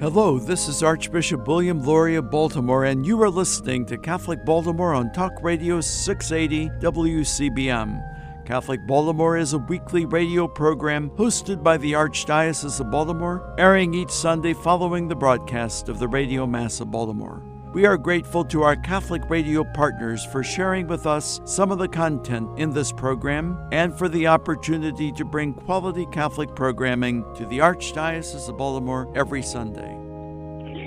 Hello, 0.00 0.38
this 0.38 0.66
is 0.66 0.82
Archbishop 0.82 1.46
William 1.46 1.82
Lori 1.82 2.14
of 2.14 2.30
Baltimore, 2.30 2.86
and 2.86 3.04
you 3.04 3.22
are 3.22 3.28
listening 3.28 3.84
to 3.84 3.98
Catholic 3.98 4.42
Baltimore 4.46 4.94
on 4.94 5.12
Talk 5.12 5.32
Radio 5.42 5.82
680 5.82 6.70
WCBM. 6.80 8.46
Catholic 8.46 8.80
Baltimore 8.86 9.36
is 9.36 9.52
a 9.52 9.58
weekly 9.58 10.06
radio 10.06 10.48
program 10.48 11.10
hosted 11.10 11.62
by 11.62 11.76
the 11.76 11.92
Archdiocese 11.92 12.80
of 12.80 12.90
Baltimore, 12.90 13.54
airing 13.58 13.92
each 13.92 14.10
Sunday 14.10 14.54
following 14.54 15.06
the 15.06 15.14
broadcast 15.14 15.90
of 15.90 15.98
the 15.98 16.08
Radio 16.08 16.46
Mass 16.46 16.80
of 16.80 16.90
Baltimore. 16.90 17.49
We 17.72 17.86
are 17.86 17.96
grateful 17.96 18.44
to 18.46 18.64
our 18.64 18.74
Catholic 18.74 19.30
radio 19.30 19.62
partners 19.62 20.24
for 20.24 20.42
sharing 20.42 20.88
with 20.88 21.06
us 21.06 21.40
some 21.44 21.70
of 21.70 21.78
the 21.78 21.86
content 21.86 22.58
in 22.58 22.70
this 22.70 22.90
program 22.90 23.56
and 23.70 23.96
for 23.96 24.08
the 24.08 24.26
opportunity 24.26 25.12
to 25.12 25.24
bring 25.24 25.54
quality 25.54 26.04
Catholic 26.10 26.56
programming 26.56 27.22
to 27.36 27.46
the 27.46 27.58
Archdiocese 27.58 28.48
of 28.48 28.58
Baltimore 28.58 29.08
every 29.14 29.40
Sunday. 29.40 29.96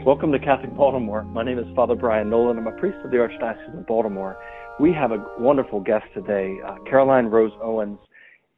Welcome 0.06 0.34
to 0.34 0.40
Catholic 0.40 0.76
Baltimore. 0.76 1.24
My 1.24 1.42
name 1.42 1.58
is 1.58 1.74
Father 1.74 1.96
Brian 1.96 2.30
Nolan. 2.30 2.58
I'm 2.58 2.68
a 2.68 2.74
priest 2.74 2.98
of 3.06 3.12
the 3.12 3.18
Archdiocese 3.18 3.80
of 3.80 3.88
Baltimore. 3.88 4.38
We 4.78 4.92
have 4.92 5.14
a 5.14 5.26
wonderful 5.40 5.80
guest 5.80 6.04
today. 6.14 6.58
Uh, 6.68 6.76
Caroline 6.86 7.28
Rose 7.28 7.54
Owens 7.62 8.00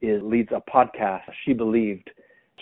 is, 0.01 0.19
leads 0.23 0.49
a 0.51 0.63
podcast, 0.67 1.21
She 1.45 1.53
Believed. 1.53 2.09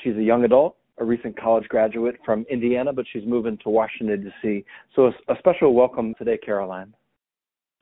She's 0.03 0.17
a 0.17 0.23
young 0.23 0.43
adult 0.43 0.75
a 0.99 1.03
recent 1.03 1.39
college 1.39 1.67
graduate 1.69 2.15
from 2.25 2.45
Indiana, 2.49 2.93
but 2.93 3.05
she's 3.11 3.25
moving 3.25 3.57
to 3.63 3.69
Washington, 3.69 4.23
D.C. 4.23 4.65
So 4.95 5.07
a, 5.07 5.33
a 5.33 5.37
special 5.39 5.73
welcome 5.73 6.13
today, 6.17 6.37
Caroline. 6.37 6.93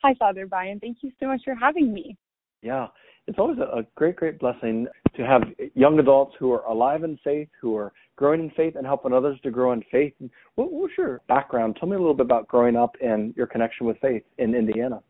Hi, 0.04 0.16
Father 0.18 0.48
Brian. 0.48 0.80
Thank 0.80 0.98
you 1.02 1.12
so 1.20 1.28
much 1.28 1.42
for 1.44 1.54
having 1.54 1.94
me. 1.94 2.18
Yeah, 2.62 2.88
it's 3.28 3.38
always 3.38 3.60
a, 3.60 3.80
a 3.80 3.84
great, 3.96 4.16
great 4.16 4.40
blessing 4.40 4.88
to 5.16 5.26
have 5.26 5.44
young 5.76 6.00
adults 6.00 6.36
who 6.40 6.52
are 6.52 6.64
alive 6.64 7.04
in 7.04 7.20
faith, 7.24 7.50
who 7.60 7.76
are 7.76 7.92
growing 8.16 8.42
in 8.42 8.50
faith, 8.52 8.76
and 8.76 8.86
helping 8.86 9.14
others 9.14 9.40
to 9.44 9.52
grow 9.52 9.74
in 9.74 9.84
faith. 9.91 10.14
What, 10.55 10.72
was 10.72 10.90
your 10.98 11.22
background? 11.28 11.78
Tell 11.80 11.90
me 11.90 11.96
a 11.96 12.00
little 12.00 12.14
bit 12.14 12.26
about 12.26 12.48
growing 12.48 12.76
up 12.76 12.96
and 13.02 13.36
your 13.36 13.48
connection 13.48 13.86
with 13.86 13.98
faith 14.00 14.24
in 14.38 14.55
Indiana. 14.55 15.02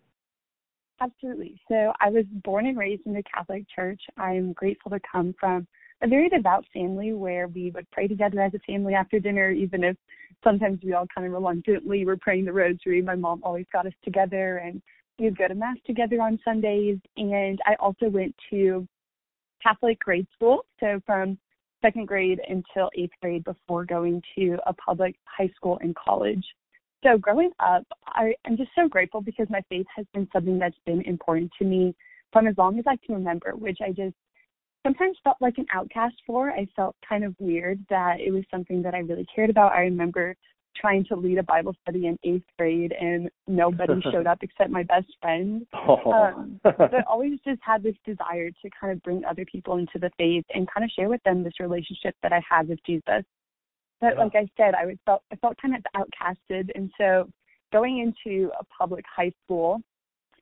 Absolutely. 1.01 1.59
So 1.67 1.93
I 1.99 2.09
was 2.09 2.25
born 2.43 2.67
and 2.67 2.77
raised 2.77 3.05
in 3.05 3.13
the 3.13 3.23
Catholic 3.23 3.65
Church. 3.73 4.01
I'm 4.17 4.53
grateful 4.53 4.91
to 4.91 4.99
come 5.09 5.33
from 5.39 5.67
a 6.01 6.07
very 6.07 6.29
devout 6.29 6.65
family 6.73 7.13
where 7.13 7.47
we 7.47 7.71
would 7.71 7.89
pray 7.91 8.07
together 8.07 8.41
as 8.41 8.53
a 8.53 8.59
family 8.59 8.93
after 8.93 9.19
dinner, 9.19 9.51
even 9.51 9.83
if 9.83 9.95
sometimes 10.43 10.79
we 10.83 10.93
all 10.93 11.05
kind 11.13 11.27
of 11.27 11.33
reluctantly 11.33 12.05
were 12.05 12.17
praying 12.17 12.45
the 12.45 12.53
rosary. 12.53 13.01
My 13.01 13.15
mom 13.15 13.41
always 13.43 13.67
got 13.71 13.85
us 13.85 13.93
together 14.03 14.57
and 14.57 14.81
we 15.19 15.25
would 15.25 15.37
go 15.37 15.47
to 15.47 15.55
mass 15.55 15.77
together 15.85 16.21
on 16.21 16.39
Sundays. 16.43 16.97
And 17.17 17.59
I 17.65 17.75
also 17.79 18.09
went 18.09 18.35
to 18.49 18.87
Catholic 19.61 19.99
grade 19.99 20.27
school, 20.33 20.65
so 20.79 20.99
from 21.05 21.37
second 21.81 22.07
grade 22.07 22.39
until 22.47 22.89
eighth 22.95 23.13
grade 23.21 23.43
before 23.43 23.85
going 23.85 24.21
to 24.35 24.57
a 24.65 24.73
public 24.73 25.15
high 25.25 25.49
school 25.55 25.77
and 25.81 25.95
college. 25.95 26.43
So 27.03 27.17
growing 27.17 27.51
up, 27.59 27.83
I, 28.07 28.33
I'm 28.45 28.57
just 28.57 28.69
so 28.75 28.87
grateful 28.87 29.21
because 29.21 29.47
my 29.49 29.61
faith 29.69 29.87
has 29.95 30.05
been 30.13 30.27
something 30.31 30.59
that's 30.59 30.77
been 30.85 31.01
important 31.01 31.51
to 31.59 31.65
me 31.65 31.95
from 32.31 32.47
as 32.47 32.55
long 32.57 32.77
as 32.79 32.85
I 32.87 32.97
can 33.03 33.15
remember, 33.15 33.51
which 33.55 33.79
I 33.83 33.89
just 33.89 34.15
sometimes 34.83 35.17
felt 35.23 35.37
like 35.39 35.57
an 35.57 35.65
outcast 35.73 36.15
for. 36.25 36.51
I 36.51 36.67
felt 36.75 36.95
kind 37.07 37.23
of 37.23 37.35
weird 37.39 37.83
that 37.89 38.19
it 38.19 38.31
was 38.31 38.43
something 38.51 38.81
that 38.83 38.93
I 38.93 38.99
really 38.99 39.25
cared 39.33 39.49
about. 39.49 39.73
I 39.73 39.81
remember 39.81 40.35
trying 40.77 41.03
to 41.05 41.15
lead 41.15 41.37
a 41.37 41.43
Bible 41.43 41.75
study 41.81 42.07
in 42.07 42.17
eighth 42.23 42.45
grade 42.57 42.93
and 42.99 43.29
nobody 43.47 44.01
showed 44.11 44.27
up 44.27 44.39
except 44.41 44.69
my 44.69 44.83
best 44.83 45.07
friend. 45.21 45.65
Oh. 45.73 46.11
Um, 46.11 46.59
but 46.63 47.05
always 47.07 47.39
just 47.45 47.59
had 47.61 47.83
this 47.83 47.95
desire 48.05 48.49
to 48.49 48.69
kind 48.79 48.93
of 48.93 49.01
bring 49.03 49.23
other 49.25 49.45
people 49.45 49.77
into 49.77 49.99
the 49.99 50.09
faith 50.17 50.45
and 50.53 50.67
kind 50.71 50.83
of 50.83 50.91
share 50.91 51.09
with 51.09 51.21
them 51.23 51.43
this 51.43 51.59
relationship 51.59 52.15
that 52.23 52.33
I 52.33 52.41
had 52.49 52.67
with 52.69 52.79
Jesus. 52.85 53.23
But 53.99 54.17
like 54.17 54.33
I 54.35 54.47
said, 54.57 54.73
I 54.73 54.87
was 54.87 54.97
felt 55.05 55.21
I 55.31 55.35
felt 55.35 55.57
kind 55.61 55.75
of 55.75 55.83
outcasted, 55.95 56.69
and 56.73 56.89
so 56.97 57.29
going 57.71 57.99
into 57.99 58.49
a 58.59 58.63
public 58.75 59.05
high 59.15 59.31
school, 59.43 59.79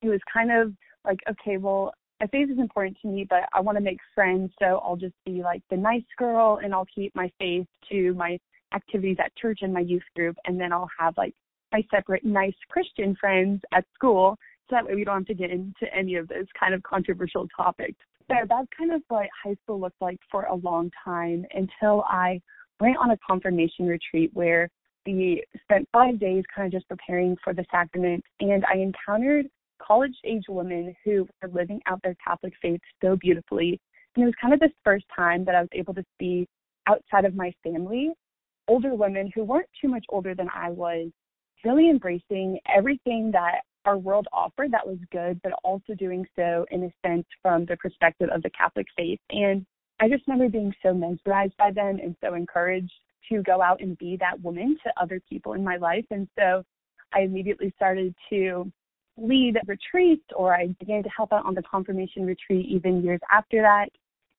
it 0.01 0.07
was 0.07 0.21
kind 0.31 0.49
of 0.49 0.71
like 1.03 1.19
okay, 1.29 1.57
well, 1.57 1.93
my 2.19 2.27
faith 2.27 2.49
is 2.49 2.59
important 2.59 2.97
to 3.01 3.07
me, 3.07 3.25
but 3.29 3.43
I 3.53 3.61
want 3.61 3.77
to 3.77 3.83
make 3.83 3.99
friends, 4.13 4.51
so 4.59 4.81
I'll 4.83 4.97
just 4.97 5.15
be 5.25 5.41
like 5.41 5.61
the 5.69 5.77
nice 5.77 6.03
girl 6.17 6.59
and 6.63 6.73
I'll 6.73 6.87
keep 6.93 7.15
my 7.15 7.31
faith 7.39 7.65
to 7.91 8.13
my 8.13 8.37
activities 8.73 9.17
at 9.23 9.35
church 9.35 9.59
and 9.61 9.73
my 9.73 9.79
youth 9.79 10.03
group, 10.15 10.35
and 10.45 10.59
then 10.59 10.73
I'll 10.73 10.89
have 10.99 11.15
like 11.17 11.33
my 11.71 11.83
separate 11.89 12.25
nice 12.25 12.55
Christian 12.69 13.15
friends 13.19 13.61
at 13.73 13.85
school, 13.93 14.37
so 14.69 14.75
that 14.75 14.85
way 14.85 14.95
we 14.95 15.03
don't 15.03 15.19
have 15.19 15.25
to 15.27 15.33
get 15.33 15.49
into 15.49 15.93
any 15.95 16.15
of 16.15 16.27
those 16.27 16.45
kind 16.59 16.73
of 16.73 16.83
controversial 16.83 17.47
topics. 17.55 17.97
So 18.27 18.35
that's 18.47 18.67
kind 18.77 18.91
of 18.91 19.01
what 19.07 19.27
high 19.43 19.55
school 19.63 19.79
looked 19.79 20.01
like 20.01 20.19
for 20.29 20.43
a 20.43 20.55
long 20.55 20.91
time 21.03 21.45
until 21.53 22.03
I 22.07 22.39
went 22.79 22.97
on 22.97 23.11
a 23.11 23.17
confirmation 23.27 23.87
retreat 23.87 24.29
where 24.33 24.69
we 25.05 25.43
spent 25.63 25.87
five 25.91 26.19
days 26.19 26.43
kind 26.55 26.67
of 26.67 26.71
just 26.71 26.87
preparing 26.87 27.35
for 27.43 27.53
the 27.53 27.65
sacrament, 27.71 28.23
and 28.39 28.63
I 28.65 28.77
encountered 28.77 29.47
college 29.89 30.15
age 30.23 30.43
women 30.47 30.93
who 31.03 31.27
were 31.41 31.49
living 31.49 31.81
out 31.87 31.99
their 32.03 32.15
Catholic 32.25 32.53
faith 32.61 32.81
so 33.01 33.15
beautifully. 33.15 33.79
And 34.15 34.23
it 34.23 34.25
was 34.25 34.35
kind 34.41 34.53
of 34.53 34.59
this 34.59 34.71
first 34.83 35.05
time 35.15 35.43
that 35.45 35.55
I 35.55 35.61
was 35.61 35.69
able 35.73 35.93
to 35.95 36.03
see 36.19 36.47
outside 36.87 37.25
of 37.25 37.35
my 37.35 37.51
family 37.63 38.11
older 38.69 38.93
women 38.93 39.31
who 39.33 39.43
weren't 39.43 39.69
too 39.81 39.89
much 39.89 40.05
older 40.09 40.35
than 40.35 40.47
I 40.53 40.69
was, 40.69 41.09
really 41.65 41.89
embracing 41.89 42.59
everything 42.73 43.31
that 43.33 43.61
our 43.85 43.97
world 43.97 44.27
offered 44.31 44.71
that 44.71 44.85
was 44.85 44.99
good, 45.11 45.41
but 45.43 45.53
also 45.63 45.95
doing 45.95 46.25
so 46.35 46.65
in 46.69 46.83
a 46.83 47.07
sense 47.07 47.25
from 47.41 47.65
the 47.65 47.75
perspective 47.77 48.29
of 48.31 48.43
the 48.43 48.49
Catholic 48.51 48.85
faith. 48.95 49.19
And 49.31 49.65
I 49.99 50.07
just 50.07 50.27
remember 50.27 50.49
being 50.49 50.73
so 50.83 50.93
mesmerized 50.93 51.57
by 51.57 51.71
them 51.71 51.99
and 52.01 52.15
so 52.23 52.35
encouraged 52.35 52.93
to 53.29 53.41
go 53.43 53.61
out 53.61 53.81
and 53.81 53.97
be 53.97 54.17
that 54.17 54.39
woman 54.41 54.77
to 54.83 54.93
other 55.01 55.19
people 55.27 55.53
in 55.53 55.63
my 55.63 55.77
life. 55.77 56.05
And 56.11 56.27
so 56.37 56.63
I 57.13 57.21
immediately 57.21 57.73
started 57.75 58.13
to 58.29 58.71
lead 59.21 59.57
retreats 59.67 60.25
or 60.35 60.53
I 60.55 60.67
began 60.79 61.03
to 61.03 61.09
help 61.09 61.33
out 61.33 61.45
on 61.45 61.53
the 61.53 61.63
confirmation 61.63 62.25
retreat 62.25 62.65
even 62.67 63.03
years 63.03 63.19
after 63.31 63.61
that. 63.61 63.89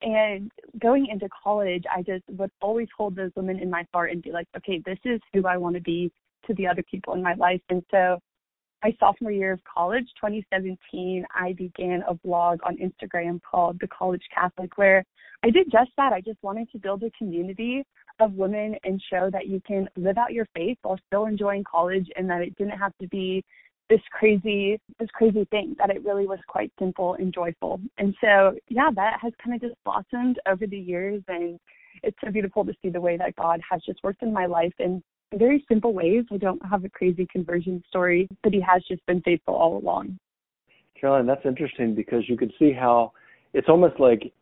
And 0.02 0.50
going 0.80 1.06
into 1.10 1.28
college, 1.28 1.84
I 1.94 2.02
just 2.02 2.24
would 2.30 2.50
always 2.62 2.88
hold 2.96 3.16
those 3.16 3.32
women 3.36 3.58
in 3.58 3.68
my 3.68 3.86
heart 3.92 4.12
and 4.12 4.22
be 4.22 4.32
like, 4.32 4.48
okay, 4.56 4.82
this 4.84 4.98
is 5.04 5.20
who 5.32 5.46
I 5.46 5.58
want 5.58 5.76
to 5.76 5.82
be 5.82 6.10
to 6.46 6.54
the 6.54 6.66
other 6.66 6.82
people 6.90 7.14
in 7.14 7.22
my 7.22 7.34
life. 7.34 7.60
And 7.68 7.82
so 7.90 8.18
my 8.82 8.96
sophomore 8.98 9.30
year 9.30 9.52
of 9.52 9.60
college, 9.64 10.06
2017, 10.20 11.24
I 11.34 11.52
began 11.52 12.02
a 12.08 12.14
blog 12.14 12.60
on 12.64 12.78
Instagram 12.78 13.40
called 13.42 13.78
The 13.78 13.88
College 13.88 14.22
Catholic, 14.34 14.78
where 14.78 15.04
I 15.42 15.50
did 15.50 15.70
just 15.70 15.90
that. 15.98 16.14
I 16.14 16.22
just 16.22 16.42
wanted 16.42 16.70
to 16.72 16.78
build 16.78 17.02
a 17.02 17.10
community 17.10 17.84
of 18.20 18.32
women 18.34 18.76
and 18.84 19.02
show 19.10 19.28
that 19.32 19.48
you 19.48 19.60
can 19.66 19.88
live 19.96 20.18
out 20.18 20.32
your 20.32 20.46
faith 20.54 20.78
while 20.82 20.98
still 21.06 21.26
enjoying 21.26 21.64
college 21.64 22.08
and 22.16 22.28
that 22.30 22.40
it 22.40 22.56
didn't 22.56 22.78
have 22.78 22.96
to 23.00 23.08
be 23.08 23.44
this 23.90 24.00
crazy 24.12 24.80
this 24.98 25.10
crazy 25.12 25.44
thing 25.50 25.74
that 25.78 25.90
it 25.90 26.02
really 26.04 26.26
was 26.26 26.38
quite 26.48 26.72
simple 26.78 27.14
and 27.14 27.34
joyful. 27.34 27.80
And 27.98 28.14
so 28.22 28.54
yeah 28.68 28.88
that 28.94 29.18
has 29.20 29.32
kind 29.44 29.54
of 29.54 29.60
just 29.60 29.74
blossomed 29.84 30.38
over 30.48 30.66
the 30.66 30.78
years 30.78 31.22
and 31.28 31.58
it's 32.02 32.16
so 32.24 32.30
beautiful 32.30 32.64
to 32.64 32.72
see 32.80 32.88
the 32.88 33.00
way 33.00 33.16
that 33.18 33.34
god 33.36 33.60
has 33.68 33.82
just 33.84 33.98
worked 34.02 34.22
in 34.22 34.32
my 34.32 34.46
life 34.46 34.72
in 34.78 35.02
very 35.34 35.64
simple 35.68 35.92
ways. 35.92 36.24
I 36.32 36.38
don't 36.38 36.64
have 36.64 36.84
a 36.84 36.88
crazy 36.88 37.26
conversion 37.30 37.82
story 37.88 38.28
but 38.42 38.54
he 38.54 38.60
has 38.60 38.82
just 38.88 39.04
been 39.06 39.20
faithful 39.22 39.54
all 39.54 39.76
along. 39.76 40.18
Caroline 40.98 41.26
that's 41.26 41.44
interesting 41.44 41.94
because 41.94 42.28
you 42.28 42.36
can 42.36 42.52
see 42.58 42.72
how 42.72 43.12
it's 43.52 43.68
almost 43.68 43.98
like 43.98 44.32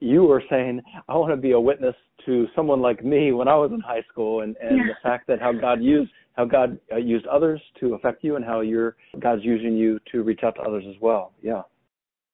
you 0.00 0.24
were 0.24 0.42
saying, 0.50 0.82
I 1.08 1.16
want 1.16 1.32
to 1.32 1.36
be 1.36 1.52
a 1.52 1.60
witness 1.60 1.94
to 2.26 2.46
someone 2.54 2.82
like 2.82 3.04
me 3.04 3.32
when 3.32 3.48
I 3.48 3.54
was 3.54 3.70
in 3.72 3.80
high 3.80 4.02
school, 4.10 4.42
and 4.42 4.56
and 4.60 4.78
yeah. 4.78 4.84
the 4.88 5.08
fact 5.08 5.26
that 5.28 5.40
how 5.40 5.52
God 5.52 5.82
used 5.82 6.10
how 6.36 6.44
God 6.44 6.78
uh, 6.92 6.96
used 6.96 7.26
others 7.26 7.60
to 7.80 7.94
affect 7.94 8.22
you, 8.22 8.36
and 8.36 8.44
how 8.44 8.60
you're 8.60 8.96
God's 9.18 9.44
using 9.44 9.76
you 9.76 9.98
to 10.12 10.22
reach 10.22 10.40
out 10.42 10.56
to 10.56 10.62
others 10.62 10.84
as 10.88 10.96
well. 11.00 11.32
Yeah. 11.42 11.62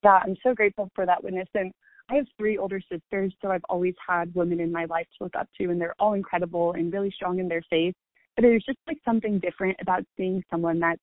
Yeah, 0.02 0.20
I'm 0.22 0.36
so 0.42 0.54
grateful 0.54 0.90
for 0.94 1.06
that 1.06 1.22
witness, 1.22 1.48
and 1.54 1.72
I 2.10 2.16
have 2.16 2.26
three 2.36 2.58
older 2.58 2.80
sisters, 2.80 3.32
so 3.40 3.50
I've 3.50 3.64
always 3.68 3.94
had 4.06 4.34
women 4.34 4.60
in 4.60 4.70
my 4.70 4.84
life 4.84 5.06
to 5.16 5.24
look 5.24 5.34
up 5.36 5.48
to, 5.58 5.70
and 5.70 5.80
they're 5.80 5.94
all 5.98 6.12
incredible 6.12 6.72
and 6.72 6.92
really 6.92 7.10
strong 7.10 7.38
in 7.38 7.48
their 7.48 7.62
faith. 7.70 7.94
But 8.36 8.42
there's 8.42 8.64
just 8.64 8.78
like 8.86 8.98
something 9.04 9.38
different 9.38 9.76
about 9.80 10.04
seeing 10.16 10.42
someone 10.50 10.80
that's 10.80 11.00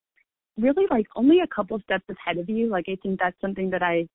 really 0.58 0.86
like 0.92 1.08
only 1.16 1.40
a 1.40 1.48
couple 1.48 1.80
steps 1.80 2.04
ahead 2.10 2.38
of 2.38 2.50
you. 2.50 2.68
Like 2.68 2.86
I 2.88 2.98
think 3.02 3.20
that's 3.20 3.40
something 3.42 3.70
that 3.72 3.82
I 3.82 4.08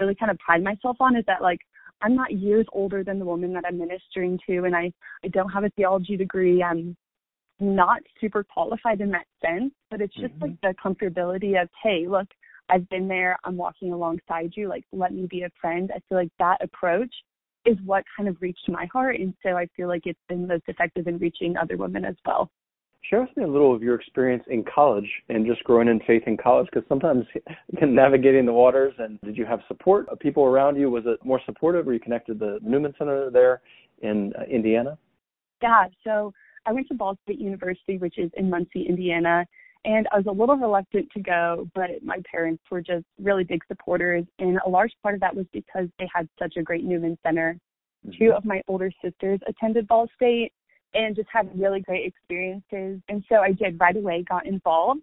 really 0.00 0.14
kind 0.14 0.30
of 0.30 0.38
pride 0.38 0.62
myself 0.62 0.96
on 1.00 1.16
is 1.16 1.24
that 1.26 1.42
like 1.42 1.60
I'm 2.02 2.14
not 2.14 2.32
years 2.32 2.66
older 2.72 3.04
than 3.04 3.18
the 3.18 3.24
woman 3.24 3.52
that 3.54 3.64
I'm 3.66 3.78
ministering 3.78 4.38
to 4.48 4.64
and 4.64 4.74
I, 4.74 4.92
I 5.24 5.28
don't 5.28 5.50
have 5.50 5.64
a 5.64 5.70
theology 5.70 6.16
degree. 6.16 6.62
I'm 6.62 6.96
not 7.60 8.00
super 8.20 8.44
qualified 8.44 9.00
in 9.00 9.10
that 9.12 9.26
sense, 9.44 9.72
but 9.90 10.00
it's 10.00 10.14
just 10.14 10.34
mm-hmm. 10.34 10.42
like 10.42 10.60
the 10.60 10.74
comfortability 10.84 11.60
of, 11.60 11.68
hey, 11.82 12.06
look, 12.08 12.26
I've 12.68 12.88
been 12.88 13.08
there, 13.08 13.38
I'm 13.44 13.56
walking 13.56 13.92
alongside 13.92 14.52
you, 14.56 14.68
like 14.68 14.84
let 14.92 15.12
me 15.12 15.26
be 15.30 15.42
a 15.42 15.50
friend. 15.60 15.90
I 15.94 16.00
feel 16.08 16.18
like 16.18 16.32
that 16.38 16.62
approach 16.62 17.14
is 17.64 17.76
what 17.84 18.04
kind 18.16 18.28
of 18.28 18.36
reached 18.40 18.68
my 18.68 18.86
heart 18.92 19.16
and 19.16 19.32
so 19.42 19.56
I 19.56 19.66
feel 19.74 19.88
like 19.88 20.02
it's 20.04 20.20
been 20.28 20.46
most 20.46 20.64
effective 20.68 21.06
in 21.06 21.18
reaching 21.18 21.56
other 21.56 21.76
women 21.78 22.04
as 22.04 22.16
well 22.26 22.50
share 23.08 23.20
with 23.22 23.36
me 23.36 23.44
a 23.44 23.48
little 23.48 23.74
of 23.74 23.82
your 23.82 23.94
experience 23.94 24.42
in 24.48 24.64
college 24.64 25.08
and 25.28 25.46
just 25.46 25.62
growing 25.64 25.88
in 25.88 26.00
faith 26.06 26.22
in 26.26 26.36
college 26.36 26.66
because 26.72 26.88
sometimes 26.88 27.24
navigating 27.82 28.46
the 28.46 28.52
waters 28.52 28.94
and 28.98 29.20
did 29.22 29.36
you 29.36 29.44
have 29.44 29.60
support 29.68 30.08
of 30.08 30.18
people 30.18 30.44
around 30.44 30.76
you 30.76 30.90
was 30.90 31.04
it 31.06 31.22
more 31.24 31.40
supportive 31.44 31.86
or 31.86 31.92
you 31.92 32.00
connected 32.00 32.38
to 32.38 32.46
the 32.46 32.58
newman 32.62 32.94
center 32.98 33.30
there 33.30 33.60
in 34.02 34.32
uh, 34.38 34.44
indiana 34.44 34.96
yeah 35.62 35.84
so 36.02 36.32
I 36.66 36.72
went 36.72 36.88
to 36.88 36.94
Ball 36.94 37.16
State 37.24 37.38
University, 37.38 37.98
which 37.98 38.18
is 38.18 38.30
in 38.36 38.48
Muncie, 38.48 38.86
Indiana, 38.88 39.46
and 39.84 40.08
I 40.12 40.16
was 40.16 40.26
a 40.26 40.32
little 40.32 40.56
reluctant 40.56 41.08
to 41.12 41.20
go, 41.20 41.68
but 41.74 41.90
my 42.02 42.18
parents 42.30 42.62
were 42.70 42.80
just 42.80 43.04
really 43.20 43.44
big 43.44 43.60
supporters. 43.68 44.24
And 44.38 44.58
a 44.64 44.68
large 44.68 44.92
part 45.02 45.14
of 45.14 45.20
that 45.20 45.36
was 45.36 45.46
because 45.52 45.88
they 45.98 46.08
had 46.12 46.28
such 46.38 46.56
a 46.56 46.62
great 46.62 46.84
Newman 46.84 47.18
Center. 47.22 47.58
Mm-hmm. 48.06 48.24
Two 48.24 48.32
of 48.32 48.44
my 48.44 48.62
older 48.66 48.90
sisters 49.02 49.40
attended 49.46 49.86
Ball 49.86 50.08
State 50.16 50.52
and 50.94 51.16
just 51.16 51.28
had 51.32 51.50
really 51.58 51.80
great 51.80 52.06
experiences. 52.06 53.00
And 53.08 53.24
so 53.28 53.36
I 53.36 53.52
did 53.52 53.78
right 53.80 53.96
away, 53.96 54.24
got 54.28 54.46
involved. 54.46 55.00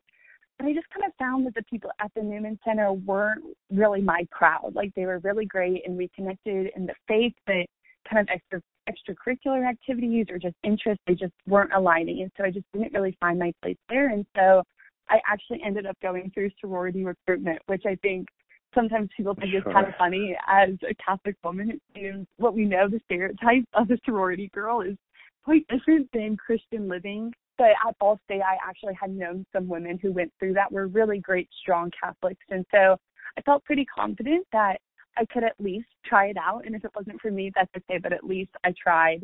But 0.57 0.67
I 0.67 0.73
just 0.73 0.89
kind 0.89 1.05
of 1.05 1.13
found 1.17 1.45
that 1.47 1.55
the 1.55 1.63
people 1.63 1.89
at 1.99 2.11
the 2.15 2.21
Newman 2.21 2.59
Center 2.63 2.93
weren't 2.93 3.43
really 3.71 4.01
my 4.01 4.27
crowd. 4.31 4.73
Like 4.75 4.93
they 4.95 5.05
were 5.05 5.19
really 5.19 5.45
great 5.45 5.81
and 5.85 5.97
we 5.97 6.09
connected 6.15 6.71
in 6.75 6.85
the 6.85 6.93
faith, 7.07 7.33
but 7.45 7.65
kind 8.09 8.19
of 8.19 8.27
extra 8.29 8.61
extracurricular 8.89 9.67
activities 9.67 10.25
or 10.29 10.37
just 10.37 10.55
interests, 10.63 11.03
they 11.07 11.13
just 11.13 11.33
weren't 11.47 11.71
aligning. 11.73 12.21
And 12.21 12.31
so 12.37 12.43
I 12.43 12.51
just 12.51 12.65
didn't 12.73 12.93
really 12.93 13.15
find 13.19 13.37
my 13.39 13.53
place 13.61 13.77
there. 13.89 14.09
And 14.09 14.25
so 14.35 14.63
I 15.09 15.19
actually 15.27 15.61
ended 15.63 15.85
up 15.85 15.97
going 16.01 16.31
through 16.33 16.49
sorority 16.59 17.03
recruitment, 17.03 17.59
which 17.67 17.83
I 17.85 17.95
think 18.01 18.27
sometimes 18.73 19.09
people 19.15 19.35
think 19.35 19.51
sure. 19.51 19.59
is 19.59 19.73
kind 19.73 19.87
of 19.87 19.93
funny 19.97 20.35
as 20.47 20.69
a 20.89 20.95
Catholic 20.95 21.35
woman. 21.43 21.79
And 21.95 22.25
what 22.37 22.53
we 22.53 22.65
know, 22.65 22.87
the 22.87 22.99
stereotype 23.05 23.65
of 23.73 23.91
a 23.91 23.97
sorority 24.05 24.49
girl 24.53 24.81
is 24.81 24.97
quite 25.43 25.67
different 25.67 26.09
than 26.13 26.37
Christian 26.37 26.87
living. 26.87 27.33
But 27.57 27.71
at 27.87 27.97
Ball 27.99 28.19
State, 28.25 28.41
I 28.41 28.57
actually 28.67 28.95
had 28.99 29.11
known 29.11 29.45
some 29.53 29.67
women 29.67 29.99
who 30.01 30.11
went 30.11 30.31
through 30.39 30.53
that 30.53 30.71
were 30.71 30.87
really 30.87 31.19
great, 31.19 31.49
strong 31.61 31.91
Catholics. 31.99 32.43
And 32.49 32.65
so 32.71 32.97
I 33.37 33.41
felt 33.41 33.63
pretty 33.65 33.85
confident 33.85 34.47
that 34.51 34.77
I 35.17 35.25
could 35.25 35.43
at 35.43 35.59
least 35.59 35.87
try 36.05 36.27
it 36.27 36.37
out. 36.37 36.65
And 36.65 36.75
if 36.75 36.83
it 36.85 36.91
wasn't 36.95 37.21
for 37.21 37.31
me, 37.31 37.51
that's 37.53 37.71
okay, 37.77 37.99
but 37.99 38.13
at 38.13 38.23
least 38.23 38.51
I 38.63 38.73
tried. 38.81 39.23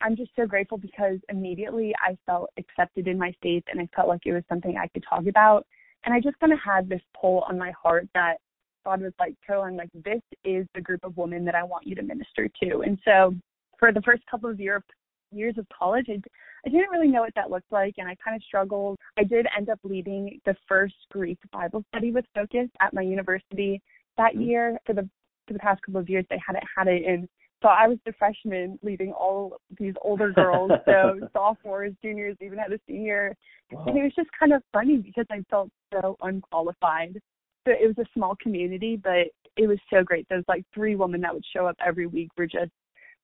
I'm 0.00 0.16
just 0.16 0.30
so 0.36 0.46
grateful 0.46 0.78
because 0.78 1.18
immediately 1.28 1.94
I 2.04 2.16
felt 2.26 2.50
accepted 2.58 3.06
in 3.08 3.18
my 3.18 3.32
faith 3.42 3.64
and 3.70 3.80
I 3.80 3.88
felt 3.94 4.08
like 4.08 4.22
it 4.26 4.32
was 4.32 4.42
something 4.48 4.76
I 4.76 4.88
could 4.88 5.04
talk 5.08 5.26
about. 5.26 5.66
And 6.04 6.14
I 6.14 6.20
just 6.20 6.38
kind 6.38 6.52
of 6.52 6.58
had 6.64 6.88
this 6.88 7.00
pull 7.18 7.44
on 7.48 7.58
my 7.58 7.72
heart 7.82 8.08
that 8.14 8.36
God 8.84 9.00
was 9.00 9.12
like, 9.18 9.34
Caroline, 9.44 9.76
like, 9.76 9.90
this 9.94 10.22
is 10.44 10.66
the 10.74 10.80
group 10.80 11.02
of 11.02 11.16
women 11.16 11.44
that 11.44 11.54
I 11.54 11.64
want 11.64 11.86
you 11.86 11.94
to 11.96 12.02
minister 12.02 12.48
to. 12.62 12.80
And 12.80 12.98
so 13.04 13.34
for 13.78 13.92
the 13.92 14.02
first 14.02 14.22
couple 14.30 14.50
of 14.50 14.60
year, 14.60 14.82
years 15.30 15.56
of 15.58 15.66
college, 15.76 16.06
I, 16.08 16.20
I 16.66 16.70
didn't 16.70 16.90
really 16.90 17.08
know 17.08 17.22
what 17.22 17.34
that 17.34 17.50
looked 17.50 17.70
like 17.70 17.94
and 17.98 18.08
I 18.08 18.16
kind 18.22 18.36
of 18.36 18.42
struggled. 18.42 18.96
I 19.18 19.24
did 19.24 19.46
end 19.56 19.68
up 19.68 19.80
leading 19.84 20.40
the 20.44 20.54
first 20.68 20.94
Greek 21.10 21.38
Bible 21.52 21.84
study 21.88 22.10
with 22.10 22.24
Focus 22.34 22.68
at 22.80 22.94
my 22.94 23.02
university 23.02 23.80
that 24.16 24.32
mm-hmm. 24.32 24.42
year 24.42 24.78
for 24.86 24.94
the 24.94 25.08
for 25.46 25.52
the 25.52 25.58
past 25.60 25.80
couple 25.82 26.00
of 26.00 26.08
years 26.08 26.24
they 26.28 26.40
hadn't 26.44 26.64
had 26.76 26.88
it 26.88 27.04
in 27.04 27.28
so 27.62 27.68
I 27.68 27.88
was 27.88 27.98
the 28.04 28.12
freshman 28.18 28.78
leading 28.82 29.12
all 29.12 29.56
these 29.78 29.94
older 30.02 30.30
girls. 30.30 30.70
So 30.84 31.18
sophomores, 31.32 31.94
juniors, 32.02 32.36
even 32.40 32.58
had 32.58 32.72
a 32.72 32.78
senior. 32.86 33.34
Wow. 33.72 33.84
And 33.86 33.96
it 33.98 34.02
was 34.02 34.12
just 34.14 34.28
kind 34.38 34.52
of 34.52 34.62
funny 34.72 34.98
because 34.98 35.26
I 35.30 35.42
felt 35.48 35.70
so 35.92 36.16
unqualified. 36.22 37.18
So 37.66 37.72
it 37.72 37.86
was 37.86 37.98
a 37.98 38.08
small 38.14 38.36
community, 38.40 39.00
but 39.02 39.28
it 39.56 39.66
was 39.66 39.78
so 39.90 40.04
great. 40.04 40.28
Those 40.28 40.44
like 40.48 40.64
three 40.74 40.96
women 40.96 41.20
that 41.22 41.32
would 41.32 41.44
show 41.54 41.66
up 41.66 41.76
every 41.84 42.06
week 42.06 42.28
were 42.36 42.46
just 42.46 42.70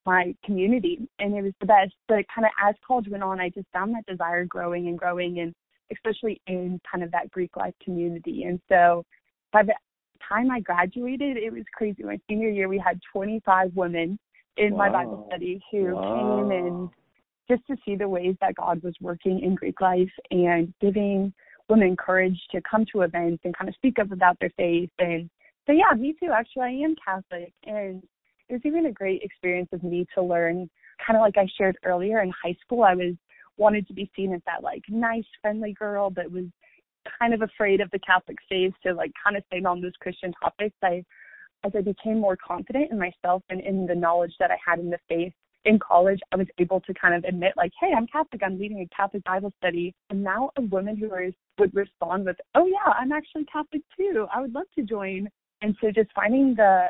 my 0.06 0.34
community 0.44 1.08
and 1.19 1.34
it 1.34 1.43
was 1.43 1.52
the 1.60 1.66
best. 1.66 1.93
But 2.08 2.25
kind 2.34 2.46
of 2.46 2.52
as 2.62 2.75
college 2.87 3.08
went 3.08 3.22
on, 3.22 3.40
I 3.40 3.49
just 3.49 3.66
found 3.72 3.94
that 3.94 4.06
desire 4.06 4.44
growing 4.44 4.88
and 4.88 4.99
growing 4.99 5.40
and 5.40 5.54
especially 5.93 6.40
in 6.46 6.81
kind 6.90 7.04
of 7.04 7.10
that 7.12 7.31
Greek 7.31 7.56
life 7.56 7.75
community. 7.82 8.44
And 8.44 8.60
so 8.69 9.04
by 9.52 9.62
the 9.62 9.75
time 10.26 10.50
I 10.50 10.60
graduated, 10.60 11.37
it 11.37 11.52
was 11.52 11.64
crazy. 11.75 12.02
My 12.02 12.19
senior 12.28 12.49
year, 12.49 12.69
we 12.69 12.78
had 12.78 13.00
25 13.12 13.72
women 13.75 14.19
in 14.56 14.72
wow. 14.72 14.78
my 14.78 14.90
Bible 14.90 15.26
study 15.28 15.60
who 15.70 15.94
wow. 15.94 16.48
came 16.48 16.50
and 16.50 16.88
just 17.48 17.66
to 17.66 17.76
see 17.84 17.96
the 17.96 18.08
ways 18.08 18.37
that 18.40 18.55
God 18.55 18.82
was 18.82 18.94
working 19.00 19.40
in 19.40 19.55
Greek 19.55 19.81
life 19.81 20.10
and 20.31 20.72
giving 20.81 21.32
women 21.69 21.96
courage 21.96 22.40
to 22.50 22.60
come 22.69 22.84
to 22.93 23.02
events 23.02 23.43
and 23.44 23.56
kind 23.56 23.69
of 23.69 23.75
speak 23.75 23.98
up 23.98 24.10
about 24.10 24.38
their 24.40 24.50
faith 24.56 24.90
and 24.98 25.28
so 25.66 25.72
yeah, 25.72 25.94
me 25.96 26.14
too. 26.19 26.31
Actually, 26.32 26.62
I 26.62 26.84
am 26.84 26.96
Catholic. 27.05 27.52
And 27.64 28.02
it 28.52 28.56
was 28.56 28.66
even 28.66 28.84
a 28.84 28.93
great 28.93 29.22
experience 29.22 29.70
of 29.72 29.82
me 29.82 30.06
to 30.14 30.22
learn, 30.22 30.69
kind 31.04 31.16
of 31.16 31.22
like 31.22 31.38
I 31.38 31.46
shared 31.56 31.78
earlier 31.84 32.20
in 32.20 32.31
high 32.31 32.54
school, 32.62 32.82
I 32.82 32.94
was 32.94 33.14
wanted 33.56 33.87
to 33.87 33.94
be 33.94 34.10
seen 34.14 34.34
as 34.34 34.43
that 34.44 34.62
like 34.62 34.82
nice, 34.90 35.25
friendly 35.40 35.72
girl, 35.72 36.10
but 36.10 36.31
was 36.31 36.44
kind 37.19 37.32
of 37.32 37.40
afraid 37.40 37.81
of 37.81 37.90
the 37.93 37.99
Catholic 38.00 38.37
faith 38.50 38.75
to 38.82 38.93
like 38.93 39.10
kind 39.25 39.38
of 39.38 39.43
stay 39.46 39.62
on 39.64 39.81
those 39.81 39.96
Christian 40.00 40.34
topics. 40.43 40.76
I 40.82 41.02
as 41.64 41.72
I 41.75 41.81
became 41.81 42.19
more 42.19 42.37
confident 42.37 42.90
in 42.90 42.99
myself 42.99 43.43
and 43.49 43.60
in 43.60 43.87
the 43.87 43.94
knowledge 43.94 44.34
that 44.38 44.50
I 44.50 44.56
had 44.66 44.81
in 44.81 44.90
the 44.90 44.98
faith 45.08 45.32
in 45.64 45.78
college, 45.78 46.20
I 46.32 46.37
was 46.37 46.48
able 46.58 46.81
to 46.81 46.93
kind 46.93 47.14
of 47.14 47.25
admit, 47.25 47.52
like, 47.56 47.70
hey, 47.81 47.93
I'm 47.96 48.08
Catholic, 48.08 48.43
I'm 48.44 48.58
leading 48.58 48.81
a 48.81 48.94
Catholic 48.94 49.22
Bible 49.25 49.52
study. 49.58 49.94
And 50.10 50.22
now 50.22 50.50
a 50.58 50.62
woman 50.62 50.96
who 50.96 51.06
is, 51.14 51.32
would 51.58 51.72
respond 51.72 52.26
with, 52.26 52.37
oh, 52.56 52.66
yeah, 52.66 52.93
I'm 52.98 53.12
actually 53.12 53.44
Catholic 53.44 53.82
too. 53.96 54.26
I 54.34 54.40
would 54.40 54.52
love 54.52 54.66
to 54.75 54.82
join. 54.82 55.28
And 55.62 55.76
so 55.81 55.93
just 55.93 56.10
finding 56.16 56.56
the, 56.56 56.88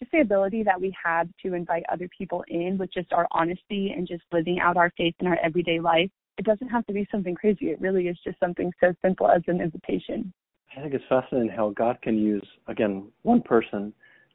just 0.00 0.10
the 0.12 0.20
ability 0.20 0.62
that 0.64 0.80
we 0.80 0.94
have 1.04 1.28
to 1.42 1.54
invite 1.54 1.84
other 1.92 2.08
people 2.16 2.42
in 2.48 2.76
with 2.78 2.92
just 2.92 3.12
our 3.12 3.28
honesty 3.30 3.94
and 3.96 4.08
just 4.08 4.22
living 4.32 4.58
out 4.60 4.76
our 4.76 4.90
faith 4.96 5.14
in 5.20 5.26
our 5.26 5.38
everyday 5.44 5.78
life. 5.78 6.10
It 6.38 6.44
doesn't 6.44 6.68
have 6.68 6.86
to 6.86 6.92
be 6.92 7.06
something 7.12 7.34
crazy. 7.34 7.66
It 7.66 7.80
really 7.80 8.08
is 8.08 8.16
just 8.24 8.40
something 8.40 8.72
so 8.80 8.94
simple 9.02 9.28
as 9.28 9.42
an 9.46 9.60
invitation. 9.60 10.32
I 10.76 10.80
think 10.80 10.94
it's 10.94 11.04
fascinating 11.08 11.50
how 11.50 11.70
God 11.70 12.00
can 12.02 12.18
use, 12.18 12.46
again, 12.66 13.08
one 13.22 13.42
person 13.42 13.92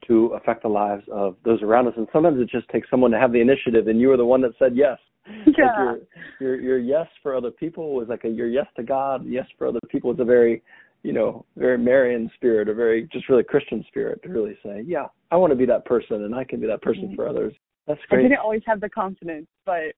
to 0.08 0.28
affect 0.36 0.62
the 0.62 0.70
lives 0.70 1.04
of 1.12 1.36
those 1.44 1.62
around 1.64 1.88
us. 1.88 1.94
And 1.98 2.08
sometimes 2.14 2.40
it 2.40 2.50
just 2.50 2.70
takes 2.70 2.90
someone 2.90 3.12
to 3.12 3.20
have 3.20 3.32
the 3.32 3.42
initiative, 3.42 3.88
and 3.88 4.00
you 4.00 4.10
were 4.10 4.18
the 4.18 4.26
one 4.26 4.42
that 4.42 4.52
said 4.60 4.76
yes. 4.76 4.98
Yeah. 5.58 5.94
Like 5.94 6.02
your, 6.40 6.60
your 6.60 6.62
your 6.62 6.78
yes 6.78 7.08
for 7.24 7.36
other 7.36 7.50
people 7.50 7.96
was 7.96 8.08
like 8.08 8.26
a 8.26 8.30
your 8.30 8.48
yes 8.48 8.68
to 8.76 8.84
God, 8.84 9.26
yes 9.26 9.48
for 9.58 9.66
other 9.66 9.80
people 9.90 10.12
was 10.12 10.20
a 10.20 10.24
very, 10.24 10.62
you 11.06 11.14
know, 11.14 11.46
very 11.56 11.78
Marian 11.78 12.32
spirit, 12.34 12.68
a 12.68 12.74
very 12.74 13.08
just 13.14 13.30
really 13.30 13.44
Christian 13.44 13.86
spirit 13.88 14.24
to 14.24 14.30
really 14.30 14.58
say, 14.64 14.84
yeah, 14.88 15.06
I 15.30 15.36
want 15.36 15.52
to 15.52 15.56
be 15.56 15.66
that 15.68 15.86
person, 15.86 16.24
and 16.24 16.34
I 16.34 16.44
can 16.44 16.60
be 16.60 16.66
that 16.66 16.82
person 16.82 17.04
mm-hmm. 17.04 17.16
for 17.16 17.30
others. 17.30 17.54
That's 17.88 18.00
great. 18.10 18.26
I 18.26 18.30
didn't 18.30 18.40
always 18.40 18.64
have 18.66 18.82
the 18.82 18.90
confidence, 18.90 19.46
but 19.68 19.94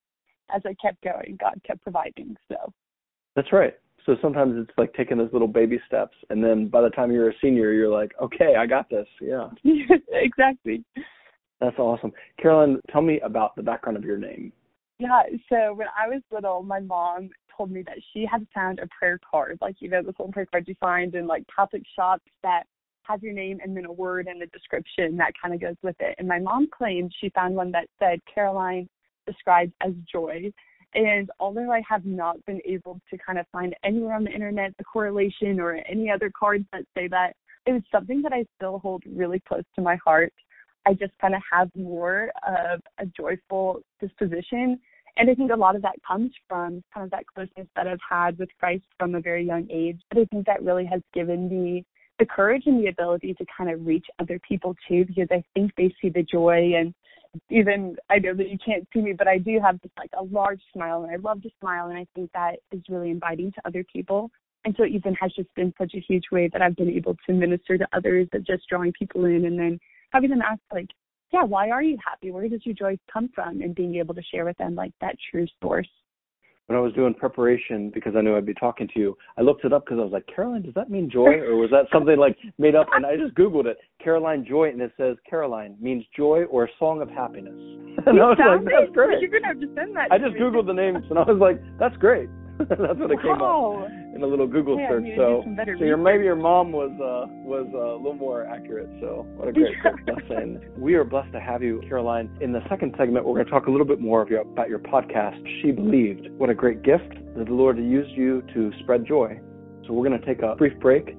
as 0.53 0.61
I 0.65 0.75
kept 0.81 1.01
going, 1.01 1.37
God 1.39 1.61
kept 1.65 1.81
providing. 1.81 2.35
So. 2.49 2.73
That's 3.37 3.53
right. 3.53 3.73
So 4.05 4.17
sometimes 4.21 4.55
it's 4.57 4.77
like 4.77 4.93
taking 4.95 5.17
those 5.17 5.31
little 5.31 5.47
baby 5.47 5.79
steps, 5.87 6.15
and 6.29 6.43
then 6.43 6.67
by 6.67 6.81
the 6.81 6.89
time 6.89 7.09
you're 7.09 7.29
a 7.29 7.33
senior, 7.41 7.71
you're 7.71 7.91
like, 7.91 8.11
okay, 8.21 8.55
I 8.57 8.65
got 8.65 8.89
this. 8.89 9.07
Yeah. 9.21 9.47
exactly. 10.11 10.83
That's 11.61 11.79
awesome. 11.79 12.11
Carolyn, 12.41 12.81
tell 12.91 13.01
me 13.01 13.21
about 13.21 13.55
the 13.55 13.63
background 13.63 13.97
of 13.97 14.03
your 14.03 14.17
name. 14.17 14.51
Yeah, 14.99 15.21
so 15.49 15.73
when 15.73 15.87
I 15.97 16.07
was 16.07 16.21
little, 16.31 16.63
my 16.63 16.79
mom 16.79 17.29
told 17.55 17.71
me 17.71 17.83
that 17.83 17.97
she 18.13 18.25
had 18.25 18.47
found 18.53 18.79
a 18.79 18.87
prayer 18.87 19.19
card, 19.29 19.57
like 19.61 19.75
you 19.79 19.89
know, 19.89 20.01
those 20.01 20.13
little 20.17 20.31
prayer 20.31 20.47
card 20.47 20.67
you 20.67 20.75
find 20.79 21.13
in 21.13 21.27
like 21.27 21.43
Catholic 21.55 21.83
shops 21.95 22.25
that 22.43 22.63
has 23.03 23.21
your 23.21 23.33
name 23.33 23.59
and 23.63 23.75
then 23.75 23.85
a 23.85 23.91
word 23.91 24.27
and 24.27 24.41
a 24.41 24.47
description 24.47 25.15
that 25.17 25.33
kind 25.41 25.53
of 25.53 25.61
goes 25.61 25.75
with 25.81 25.95
it. 25.99 26.15
And 26.17 26.27
my 26.27 26.39
mom 26.39 26.67
claimed 26.75 27.13
she 27.19 27.29
found 27.29 27.55
one 27.55 27.71
that 27.71 27.87
said 27.99 28.19
Caroline 28.33 28.89
described 29.25 29.73
as 29.81 29.93
joy. 30.11 30.51
And 30.93 31.29
although 31.39 31.71
I 31.71 31.81
have 31.87 32.05
not 32.05 32.43
been 32.45 32.61
able 32.65 32.99
to 33.09 33.17
kind 33.17 33.37
of 33.37 33.45
find 33.51 33.75
anywhere 33.83 34.15
on 34.15 34.23
the 34.23 34.31
internet 34.31 34.73
the 34.77 34.83
correlation 34.83 35.59
or 35.59 35.79
any 35.87 36.09
other 36.09 36.31
cards 36.37 36.65
that 36.73 36.83
say 36.95 37.07
that, 37.09 37.33
it 37.65 37.73
was 37.73 37.83
something 37.91 38.21
that 38.21 38.33
I 38.33 38.45
still 38.55 38.79
hold 38.79 39.03
really 39.05 39.41
close 39.47 39.63
to 39.75 39.81
my 39.81 39.97
heart. 39.97 40.33
I 40.87 40.93
just 40.93 41.11
kind 41.19 41.35
of 41.35 41.41
have 41.51 41.69
more 41.75 42.31
of 42.47 42.79
a 42.97 43.05
joyful 43.05 43.81
disposition. 43.99 44.79
And 45.17 45.29
I 45.29 45.33
think 45.33 45.51
a 45.51 45.55
lot 45.55 45.75
of 45.75 45.81
that 45.81 45.95
comes 46.07 46.31
from 46.47 46.81
kind 46.93 47.03
of 47.03 47.11
that 47.11 47.25
closeness 47.27 47.67
that 47.75 47.87
I've 47.87 47.99
had 48.09 48.37
with 48.39 48.49
Christ 48.57 48.85
from 48.97 49.15
a 49.15 49.19
very 49.19 49.45
young 49.45 49.67
age. 49.69 49.99
But 50.09 50.19
I 50.19 50.25
think 50.25 50.45
that 50.45 50.63
really 50.63 50.85
has 50.85 51.01
given 51.13 51.49
me 51.49 51.85
the 52.19 52.25
courage 52.25 52.63
and 52.67 52.81
the 52.81 52.87
ability 52.87 53.33
to 53.33 53.45
kind 53.55 53.69
of 53.69 53.85
reach 53.85 54.05
other 54.19 54.39
people 54.47 54.75
too, 54.87 55.03
because 55.05 55.27
I 55.29 55.43
think 55.53 55.71
they 55.75 55.93
see 56.01 56.09
the 56.09 56.23
joy 56.23 56.71
and 56.77 56.93
even 57.49 57.97
I 58.09 58.19
know 58.19 58.33
that 58.33 58.49
you 58.49 58.57
can't 58.63 58.87
see 58.93 59.01
me, 59.01 59.13
but 59.13 59.27
I 59.27 59.39
do 59.39 59.59
have 59.59 59.81
just 59.81 59.93
like 59.97 60.09
a 60.17 60.23
large 60.23 60.61
smile 60.71 61.03
and 61.03 61.11
I 61.11 61.17
love 61.17 61.41
to 61.43 61.49
smile 61.59 61.87
and 61.87 61.97
I 61.97 62.07
think 62.15 62.31
that 62.33 62.57
is 62.71 62.81
really 62.87 63.09
inviting 63.09 63.51
to 63.51 63.61
other 63.65 63.83
people. 63.91 64.31
And 64.63 64.73
so 64.77 64.85
even 64.85 65.13
has 65.15 65.33
just 65.33 65.53
been 65.55 65.73
such 65.77 65.93
a 65.95 65.99
huge 66.07 66.25
way 66.31 66.49
that 66.53 66.61
I've 66.61 66.75
been 66.75 66.89
able 66.89 67.15
to 67.25 67.33
minister 67.33 67.77
to 67.77 67.87
others 67.93 68.27
of 68.33 68.45
just 68.45 68.63
drawing 68.69 68.93
people 68.93 69.25
in 69.25 69.45
and 69.45 69.59
then 69.59 69.79
having 70.11 70.29
them 70.29 70.41
ask 70.41 70.61
like, 70.71 70.89
yeah, 71.31 71.43
why 71.43 71.69
are 71.69 71.83
you 71.83 71.97
happy? 72.03 72.31
Where 72.31 72.47
does 72.47 72.65
your 72.65 72.75
joy 72.75 72.97
come 73.11 73.29
from? 73.35 73.61
And 73.61 73.75
being 73.75 73.95
able 73.95 74.15
to 74.15 74.21
share 74.23 74.45
with 74.45 74.57
them 74.57 74.75
like 74.75 74.93
that 75.01 75.15
true 75.31 75.45
source 75.61 75.89
when 76.67 76.77
I 76.77 76.81
was 76.81 76.93
doing 76.93 77.13
preparation 77.13 77.89
because 77.93 78.13
I 78.15 78.21
knew 78.21 78.35
I'd 78.35 78.45
be 78.45 78.53
talking 78.53 78.89
to 78.93 78.99
you, 78.99 79.17
I 79.37 79.41
looked 79.41 79.63
it 79.63 79.71
up 79.71 79.85
because 79.85 79.99
I 79.99 80.03
was 80.03 80.11
like, 80.11 80.27
Caroline, 80.33 80.63
does 80.63 80.73
that 80.73 80.89
mean 80.89 81.09
joy, 81.09 81.39
or 81.39 81.55
was 81.55 81.69
that 81.71 81.85
something 81.93 82.17
like 82.17 82.37
made 82.57 82.75
up? 82.75 82.87
And 82.93 83.05
I 83.05 83.15
just 83.15 83.35
Googled 83.35 83.65
it, 83.65 83.77
Caroline 84.03 84.45
Joy, 84.47 84.69
and 84.69 84.81
it 84.81 84.91
says 84.97 85.15
Caroline 85.29 85.77
means 85.79 86.03
joy 86.15 86.43
or 86.51 86.65
a 86.65 86.69
song 86.77 87.01
of 87.01 87.09
happiness. 87.09 87.55
And 88.05 88.21
I 88.21 88.29
was 88.29 88.37
like, 88.37 88.63
that's 88.63 88.93
great. 88.93 89.19
You're 89.19 89.31
gonna 89.31 89.47
have 89.47 89.59
to 89.59 89.67
send 89.75 89.95
that. 89.97 90.11
I 90.11 90.17
just 90.17 90.35
Googled 90.35 90.67
the 90.67 90.73
names, 90.73 91.03
and 91.09 91.17
I 91.17 91.23
was 91.23 91.39
like, 91.41 91.59
that's 91.79 91.97
great. 91.97 92.29
That's 92.69 92.79
what 92.79 93.11
it 93.11 93.21
came 93.21 93.39
wow. 93.39 93.85
up 93.85 94.15
in 94.15 94.23
a 94.23 94.25
little 94.25 94.47
Google 94.47 94.79
yeah, 94.79 94.89
search. 94.89 95.05
So, 95.15 95.43
so 95.77 95.85
your, 95.85 95.97
maybe 95.97 96.23
your 96.23 96.35
mom 96.35 96.71
was 96.71 96.91
uh, 96.95 97.31
was 97.43 97.67
uh, 97.73 97.95
a 97.95 97.97
little 97.97 98.15
more 98.15 98.45
accurate. 98.47 98.89
So 98.99 99.27
what 99.35 99.47
a 99.47 99.51
great 99.51 99.75
blessing. 100.05 100.61
We 100.75 100.95
are 100.95 101.03
blessed 101.03 101.33
to 101.33 101.39
have 101.39 101.61
you, 101.61 101.81
Caroline. 101.87 102.35
In 102.41 102.51
the 102.51 102.61
second 102.67 102.95
segment, 102.97 103.25
we're 103.25 103.35
going 103.35 103.45
to 103.45 103.51
talk 103.51 103.67
a 103.67 103.71
little 103.71 103.85
bit 103.85 103.99
more 103.99 104.23
about 104.23 104.69
your 104.69 104.79
podcast. 104.79 105.37
She 105.61 105.71
believed. 105.71 106.29
What 106.31 106.49
a 106.49 106.55
great 106.55 106.81
gift 106.81 107.13
that 107.35 107.45
the 107.45 107.53
Lord 107.53 107.77
used 107.77 108.11
you 108.11 108.41
to 108.53 108.71
spread 108.79 109.05
joy. 109.05 109.39
So 109.85 109.93
we're 109.93 110.07
going 110.07 110.19
to 110.19 110.25
take 110.25 110.41
a 110.41 110.55
brief 110.55 110.77
break. 110.79 111.15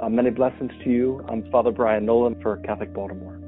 Uh, 0.00 0.08
many 0.08 0.30
blessings 0.30 0.72
to 0.82 0.90
you. 0.90 1.24
I'm 1.28 1.48
Father 1.50 1.70
Brian 1.70 2.04
Nolan 2.04 2.40
for 2.42 2.56
Catholic 2.58 2.92
Baltimore. 2.92 3.39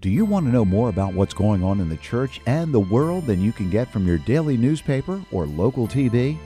Do 0.00 0.08
you 0.08 0.24
want 0.24 0.46
to 0.46 0.52
know 0.52 0.64
more 0.64 0.88
about 0.88 1.12
what's 1.12 1.34
going 1.34 1.62
on 1.62 1.78
in 1.78 1.90
the 1.90 1.96
church 1.98 2.40
and 2.46 2.72
the 2.72 2.80
world 2.80 3.26
than 3.26 3.42
you 3.42 3.52
can 3.52 3.68
get 3.68 3.92
from 3.92 4.06
your 4.06 4.16
daily 4.16 4.56
newspaper 4.56 5.22
or 5.30 5.44
local 5.44 5.86
TV? 5.86 6.38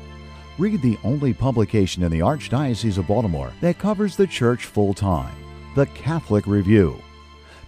Read 0.59 0.83
the 0.83 0.99
only 1.05 1.33
publication 1.33 2.03
in 2.03 2.11
the 2.11 2.19
Archdiocese 2.19 2.99
of 2.99 3.07
Baltimore 3.07 3.53
that 3.61 3.79
covers 3.79 4.17
the 4.17 4.27
church 4.27 4.65
full 4.65 4.93
time 4.93 5.37
the 5.77 5.87
Catholic 5.87 6.49
Review. 6.49 7.01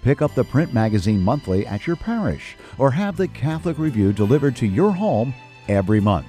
Pick 0.03 0.23
up 0.23 0.35
the 0.35 0.43
print 0.43 0.75
magazine 0.75 1.21
monthly 1.21 1.65
at 1.69 1.87
your 1.87 1.97
parish 1.97 2.57
or 2.79 2.91
have 2.91 3.17
the 3.17 3.29
Catholic 3.29 3.79
Review 3.79 4.13
delivered 4.13 4.57
to 4.57 4.67
your 4.67 4.91
home 4.91 5.33
every 5.69 6.01
month. 6.01 6.27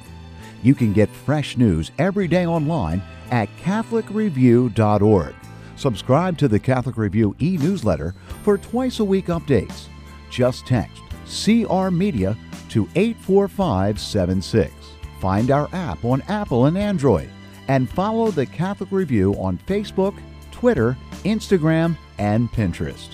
You 0.62 0.76
can 0.76 0.94
get 0.94 1.10
fresh 1.10 1.58
news 1.58 1.90
every 1.98 2.28
day 2.28 2.46
online 2.46 3.02
at 3.32 3.50
CatholicReview.org. 3.64 5.34
Subscribe 5.78 6.38
to 6.40 6.48
the 6.48 6.60
Catholic 6.60 6.98
Review 6.98 7.36
e 7.40 7.58
newsletter 7.58 8.16
for 8.44 8.58
twice 8.58 9.00
a 9.00 9.04
week 9.04 9.28
updates. 9.28 9.86
Just 10.30 10.66
text 10.66 11.02
CR 11.26 11.90
Media 11.90 12.36
to 12.70 12.90
84576. 12.96 14.74
Find 15.22 15.52
our 15.52 15.70
app 15.74 16.04
on 16.04 16.22
Apple 16.24 16.66
and 16.66 16.78
Android. 16.78 17.30
And 17.68 17.90
follow 17.90 18.32
the 18.32 18.46
Catholic 18.46 18.92
Review 18.92 19.34
on 19.34 19.60
Facebook, 19.68 20.18
Twitter, 20.52 20.98
Instagram, 21.26 21.98
and 22.18 22.50
Pinterest. 22.52 23.14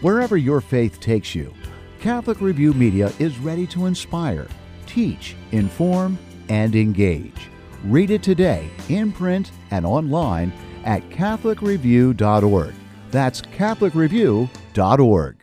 Wherever 0.00 0.36
your 0.36 0.60
faith 0.60 0.98
takes 0.98 1.34
you, 1.34 1.52
Catholic 2.00 2.40
Review 2.40 2.72
Media 2.72 3.12
is 3.18 3.38
ready 3.38 3.66
to 3.68 3.86
inspire, 3.86 4.48
teach, 4.86 5.36
inform, 5.52 6.18
and 6.48 6.74
engage. 6.74 7.48
Read 7.84 8.10
it 8.10 8.22
today 8.22 8.68
in 8.88 9.12
print 9.12 9.52
and 9.70 9.86
online 9.86 10.52
at 10.84 11.08
CatholicReview.org. 11.10 12.74
That's 13.10 13.42
CatholicReview.org. 13.42 15.36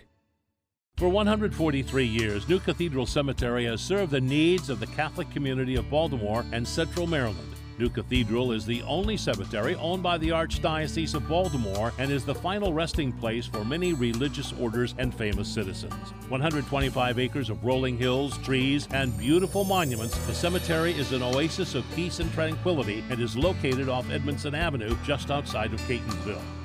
For 0.97 1.07
143 1.07 2.03
years, 2.05 2.49
New 2.49 2.59
Cathedral 2.59 3.05
Cemetery 3.05 3.63
has 3.65 3.79
served 3.79 4.11
the 4.11 4.19
needs 4.19 4.69
of 4.69 4.81
the 4.81 4.87
Catholic 4.87 5.31
community 5.31 5.75
of 5.75 5.89
Baltimore 5.89 6.43
and 6.51 6.67
Central 6.67 7.07
Maryland. 7.07 7.53
New 7.79 7.89
Cathedral 7.89 8.51
is 8.51 8.65
the 8.65 8.83
only 8.83 9.15
cemetery 9.15 9.73
owned 9.75 10.03
by 10.03 10.17
the 10.17 10.29
Archdiocese 10.29 11.15
of 11.15 11.29
Baltimore 11.29 11.93
and 11.97 12.11
is 12.11 12.25
the 12.25 12.35
final 12.35 12.73
resting 12.73 13.13
place 13.13 13.45
for 13.45 13.63
many 13.63 13.93
religious 13.93 14.53
orders 14.59 14.93
and 14.97 15.15
famous 15.15 15.47
citizens. 15.47 15.93
125 16.27 17.19
acres 17.19 17.49
of 17.49 17.63
rolling 17.63 17.97
hills, 17.97 18.37
trees, 18.39 18.85
and 18.91 19.17
beautiful 19.17 19.63
monuments, 19.63 20.17
the 20.27 20.33
cemetery 20.33 20.91
is 20.91 21.13
an 21.13 21.23
oasis 21.23 21.73
of 21.73 21.85
peace 21.95 22.19
and 22.19 22.29
tranquility 22.33 23.01
and 23.09 23.21
is 23.21 23.37
located 23.37 23.87
off 23.87 24.09
Edmondson 24.11 24.53
Avenue 24.53 24.97
just 25.05 25.31
outside 25.31 25.71
of 25.71 25.79
Catonsville. 25.81 26.58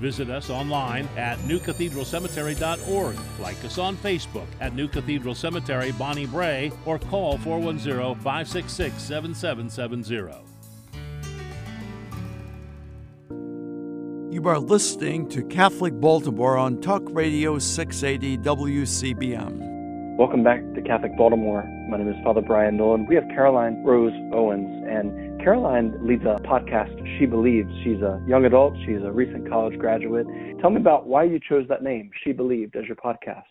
Visit 0.00 0.30
us 0.30 0.48
online 0.48 1.06
at 1.18 1.38
newcathedralcemetery.org. 1.40 3.16
Like 3.38 3.62
us 3.64 3.76
on 3.76 3.98
Facebook 3.98 4.46
at 4.58 4.74
New 4.74 4.88
Cathedral 4.88 5.34
Cemetery, 5.34 5.92
Bonnie 5.92 6.24
Bray, 6.24 6.72
or 6.86 6.98
call 6.98 7.36
410 7.36 8.14
566 8.14 8.94
7770. 9.02 10.50
You 14.34 14.48
are 14.48 14.58
listening 14.58 15.28
to 15.30 15.42
Catholic 15.42 16.00
Baltimore 16.00 16.56
on 16.56 16.80
Talk 16.80 17.02
Radio 17.10 17.58
680 17.58 18.38
WCBM. 18.38 20.16
Welcome 20.16 20.42
back 20.42 20.60
to 20.74 20.80
Catholic 20.80 21.14
Baltimore. 21.18 21.64
My 21.90 21.98
name 21.98 22.08
is 22.08 22.16
Father 22.24 22.40
Brian 22.40 22.78
Nolan. 22.78 23.06
We 23.06 23.16
have 23.16 23.24
Caroline 23.28 23.84
Rose 23.84 24.14
Owens, 24.32 24.86
and 24.88 25.29
Caroline 25.42 25.94
leads 26.06 26.22
a 26.24 26.38
podcast, 26.46 26.94
She 27.18 27.24
Believes. 27.24 27.70
She's 27.82 28.02
a 28.02 28.22
young 28.28 28.44
adult, 28.44 28.74
she's 28.84 29.02
a 29.02 29.10
recent 29.10 29.48
college 29.48 29.78
graduate. 29.78 30.26
Tell 30.60 30.68
me 30.68 30.76
about 30.76 31.06
why 31.06 31.24
you 31.24 31.40
chose 31.48 31.66
that 31.70 31.82
name, 31.82 32.10
She 32.22 32.32
Believed, 32.32 32.76
as 32.76 32.84
your 32.84 32.96
podcast. 32.96 33.44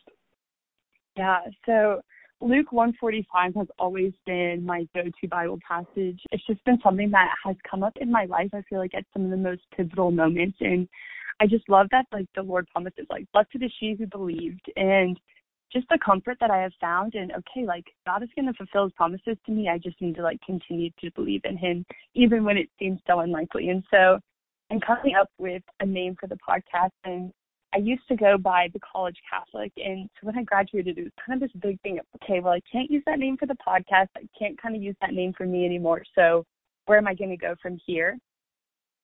Yeah, 1.17 1.39
so 1.65 2.01
Luke 2.41 2.71
145 2.71 3.55
has 3.55 3.67
always 3.79 4.13
been 4.27 4.63
my 4.63 4.87
go-to 4.93 5.27
Bible 5.27 5.57
passage. 5.67 6.21
It's 6.31 6.45
just 6.45 6.63
been 6.63 6.77
something 6.83 7.09
that 7.09 7.29
has 7.43 7.55
come 7.69 7.81
up 7.81 7.97
in 7.99 8.11
my 8.11 8.25
life. 8.25 8.49
I 8.53 8.61
feel 8.69 8.77
like 8.77 8.93
at 8.93 9.05
some 9.11 9.25
of 9.25 9.31
the 9.31 9.37
most 9.37 9.61
pivotal 9.75 10.11
moments, 10.11 10.57
and 10.61 10.87
I 11.39 11.47
just 11.47 11.67
love 11.69 11.87
that 11.89 12.05
like 12.13 12.27
the 12.35 12.43
Lord 12.43 12.67
promises, 12.67 13.07
like 13.09 13.25
blessed 13.33 13.49
is 13.61 13.73
she 13.79 13.95
who 13.97 14.05
believed, 14.05 14.71
and 14.75 15.19
just 15.71 15.87
the 15.89 15.99
comfort 16.03 16.37
that 16.39 16.51
I 16.51 16.61
have 16.61 16.73
found 16.81 17.13
and 17.15 17.31
okay, 17.31 17.65
like 17.65 17.85
God 18.05 18.23
is 18.23 18.29
going 18.35 18.47
to 18.47 18.53
fulfill 18.53 18.85
his 18.85 18.93
promises 18.93 19.37
to 19.45 19.51
me. 19.51 19.69
I 19.69 19.77
just 19.77 19.99
need 20.01 20.15
to 20.15 20.23
like 20.23 20.39
continue 20.45 20.89
to 20.99 21.11
believe 21.11 21.41
in 21.43 21.57
him, 21.57 21.85
even 22.15 22.43
when 22.43 22.57
it 22.57 22.69
seems 22.79 22.99
so 23.07 23.19
unlikely. 23.19 23.69
And 23.69 23.83
so 23.91 24.19
I'm 24.71 24.79
coming 24.79 25.15
up 25.19 25.29
with 25.37 25.63
a 25.79 25.85
name 25.85 26.15
for 26.19 26.27
the 26.27 26.37
podcast 26.37 26.91
and 27.03 27.31
I 27.73 27.77
used 27.77 28.07
to 28.07 28.15
go 28.15 28.37
by 28.37 28.69
the 28.73 28.79
college 28.79 29.17
Catholic 29.29 29.71
and 29.77 30.09
so 30.19 30.27
when 30.27 30.37
I 30.37 30.43
graduated 30.43 30.97
it 30.97 31.03
was 31.03 31.11
kind 31.23 31.41
of 31.41 31.47
this 31.47 31.61
big 31.61 31.79
thing 31.81 31.99
of 31.99 32.05
okay, 32.23 32.39
well 32.39 32.53
I 32.53 32.61
can't 32.71 32.89
use 32.89 33.03
that 33.05 33.19
name 33.19 33.37
for 33.37 33.45
the 33.45 33.57
podcast. 33.65 34.07
I 34.17 34.27
can't 34.37 34.59
kind 34.59 34.75
of 34.75 34.81
use 34.81 34.95
that 35.01 35.13
name 35.13 35.33
for 35.37 35.45
me 35.45 35.65
anymore. 35.65 36.03
So 36.15 36.45
where 36.85 36.97
am 36.97 37.07
I 37.07 37.13
going 37.13 37.29
to 37.29 37.37
go 37.37 37.55
from 37.61 37.77
here? 37.85 38.17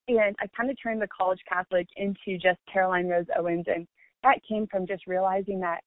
And 0.08 0.36
I 0.40 0.48
kind 0.56 0.70
of 0.70 0.78
turned 0.82 1.02
the 1.02 1.08
college 1.16 1.40
Catholic 1.48 1.88
into 1.96 2.40
just 2.40 2.60
Caroline 2.72 3.08
Rose 3.08 3.26
Owens 3.38 3.66
and 3.68 3.88
that 4.24 4.40
came 4.48 4.66
from 4.66 4.88
just 4.88 5.06
realizing 5.06 5.60
that 5.60 5.82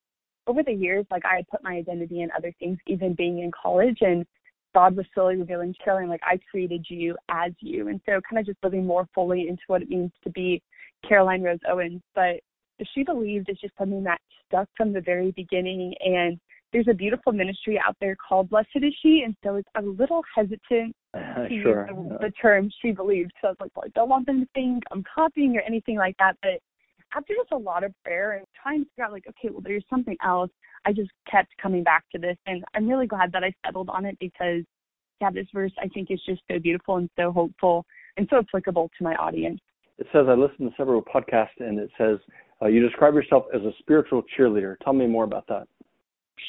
over 0.49 0.63
the 0.63 0.73
years, 0.73 1.07
like 1.11 1.25
I 1.25 1.37
had 1.37 1.49
put 1.49 1.63
my 1.63 1.75
identity 1.75 2.23
in 2.23 2.31
other 2.37 2.53
things, 2.59 2.79
even 2.87 3.15
being 3.15 3.41
in 3.41 3.51
college, 3.51 3.99
and 4.01 4.25
God 4.75 4.97
was 4.97 5.07
slowly 5.15 5.37
revealing, 5.37 5.75
showing 5.85 6.09
like 6.09 6.21
I 6.25 6.39
created 6.51 6.87
you 6.89 7.17
as 7.29 7.53
you, 7.61 7.89
and 7.89 8.01
so 8.07 8.21
kind 8.29 8.41
of 8.41 8.47
just 8.47 8.59
living 8.63 8.87
more 8.87 9.07
fully 9.15 9.49
into 9.49 9.63
what 9.67 9.83
it 9.83 9.89
means 9.89 10.11
to 10.25 10.31
be 10.31 10.63
Caroline 11.07 11.43
Rose 11.43 11.59
Owens. 11.69 12.03
But 12.15 12.41
she 12.95 13.05
believed 13.05 13.49
is 13.51 13.59
just 13.61 13.75
something 13.79 14.03
that 14.05 14.21
stuck 14.47 14.69
from 14.77 14.93
the 14.93 15.01
very 15.01 15.33
beginning, 15.33 15.95
and 16.01 16.39
there's 16.73 16.89
a 16.89 16.95
beautiful 16.95 17.33
ministry 17.33 17.81
out 17.85 17.97
there 18.01 18.17
called 18.17 18.51
Blessed 18.51 18.69
is 18.77 18.95
She, 19.03 19.23
and 19.25 19.35
so 19.45 19.57
it's 19.57 19.69
a 19.77 19.83
little 19.83 20.23
hesitant 20.35 20.95
to 21.15 21.49
sure. 21.63 21.89
use 21.89 22.09
the, 22.21 22.27
the 22.27 22.33
term 22.41 22.71
she 22.83 22.93
believed. 22.93 23.33
So 23.41 23.49
I 23.49 23.51
was 23.53 23.57
like, 23.61 23.71
well, 23.75 23.85
I 23.87 23.91
don't 23.95 24.09
want 24.09 24.27
them 24.27 24.41
to 24.41 24.49
think 24.55 24.83
I'm 24.91 25.05
copying 25.15 25.57
or 25.57 25.61
anything 25.61 25.97
like 25.97 26.17
that, 26.19 26.37
but 26.43 26.61
after 27.15 27.35
just 27.35 27.53
a 27.53 27.57
lot 27.57 27.85
of 27.85 27.93
prayer 28.05 28.33
and 28.33 28.47
trying 28.61 28.85
to 28.85 28.91
figure 28.91 29.05
out 29.05 29.13
like, 29.13 29.27
okay, 29.29 29.51
well 29.51 29.63
there's 29.63 29.85
something 29.89 30.17
else, 30.25 30.51
I 30.85 30.93
just 30.93 31.11
kept 31.31 31.49
coming 31.61 31.83
back 31.83 32.05
to 32.13 32.19
this 32.19 32.37
and 32.47 32.65
I'm 32.75 32.89
really 32.89 33.07
glad 33.07 33.33
that 33.33 33.45
I 33.45 33.53
settled 33.65 33.89
on 33.89 34.05
it 34.05 34.17
because 34.21 34.63
yeah, 35.21 35.31
this 35.31 35.47
verse 35.53 35.73
I 35.81 35.89
think 35.89 36.11
is 36.11 36.21
just 36.27 36.43
so 36.51 36.59
beautiful 36.59 36.97
and 36.97 37.11
so 37.19 37.33
hopeful 37.33 37.85
and 38.17 38.27
so 38.31 38.39
applicable 38.39 38.91
to 38.99 39.05
my 39.05 39.15
audience. 39.17 39.61
It 39.99 40.07
says 40.13 40.27
I 40.29 40.35
listened 40.35 40.71
to 40.71 40.77
several 40.77 41.03
podcasts 41.03 41.59
and 41.59 41.79
it 41.79 41.91
says 41.99 42.19
uh, 42.63 42.67
you 42.67 42.87
describe 42.87 43.15
yourself 43.15 43.45
as 43.55 43.63
a 43.63 43.73
spiritual 43.79 44.23
cheerleader. 44.37 44.77
Tell 44.85 44.93
me 44.93 45.07
more 45.07 45.25
about 45.25 45.47
that. 45.49 45.67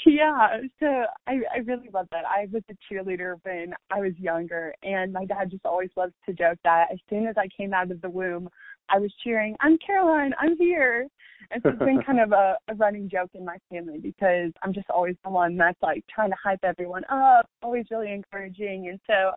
Yeah, 0.06 0.60
so 0.80 0.86
I 1.28 1.40
I 1.54 1.58
really 1.66 1.90
love 1.94 2.08
that. 2.12 2.24
I 2.26 2.48
was 2.52 2.62
a 2.70 2.94
cheerleader 2.94 3.36
when 3.44 3.74
I 3.90 4.00
was 4.00 4.14
younger, 4.18 4.74
and 4.84 5.12
my 5.12 5.26
dad 5.26 5.52
just 5.52 5.66
always 5.66 5.90
loves 5.98 6.14
to 6.26 6.34
joke 6.34 6.60
that 6.64 6.88
as 6.92 7.00
soon 7.10 7.28
as 7.28 7.36
I 7.38 7.48
came 7.56 7.74
out 7.74 7.92
of 7.92 8.02
the 8.02 8.10
womb, 8.10 8.50
I 8.90 9.00
was 9.00 9.14
cheering, 9.24 9.56
"I'm 9.60 9.78
Caroline, 9.86 10.34
I'm 10.40 10.58
here," 10.58 11.08
and 11.52 11.62
so 11.64 11.70
it's 11.70 11.80
been 11.80 12.02
kind 12.04 12.20
of 12.20 12.32
a, 12.32 12.58
a 12.68 12.76
running 12.76 13.10
joke 13.10 13.32
in 13.34 13.46
my 13.46 13.58
family 13.70 14.00
because 14.00 14.52
I'm 14.64 14.74
just 14.74 14.90
always 14.90 15.16
the 15.24 15.30
one 15.30 15.58
that's 15.58 15.82
like 15.82 16.04
trying 16.14 16.30
to 16.30 16.38
hype 16.42 16.64
everyone 16.64 17.04
up, 17.10 17.50
always 17.62 17.86
really 17.92 18.12
encouraging, 18.12 18.90
and 18.90 19.00
so 19.08 19.32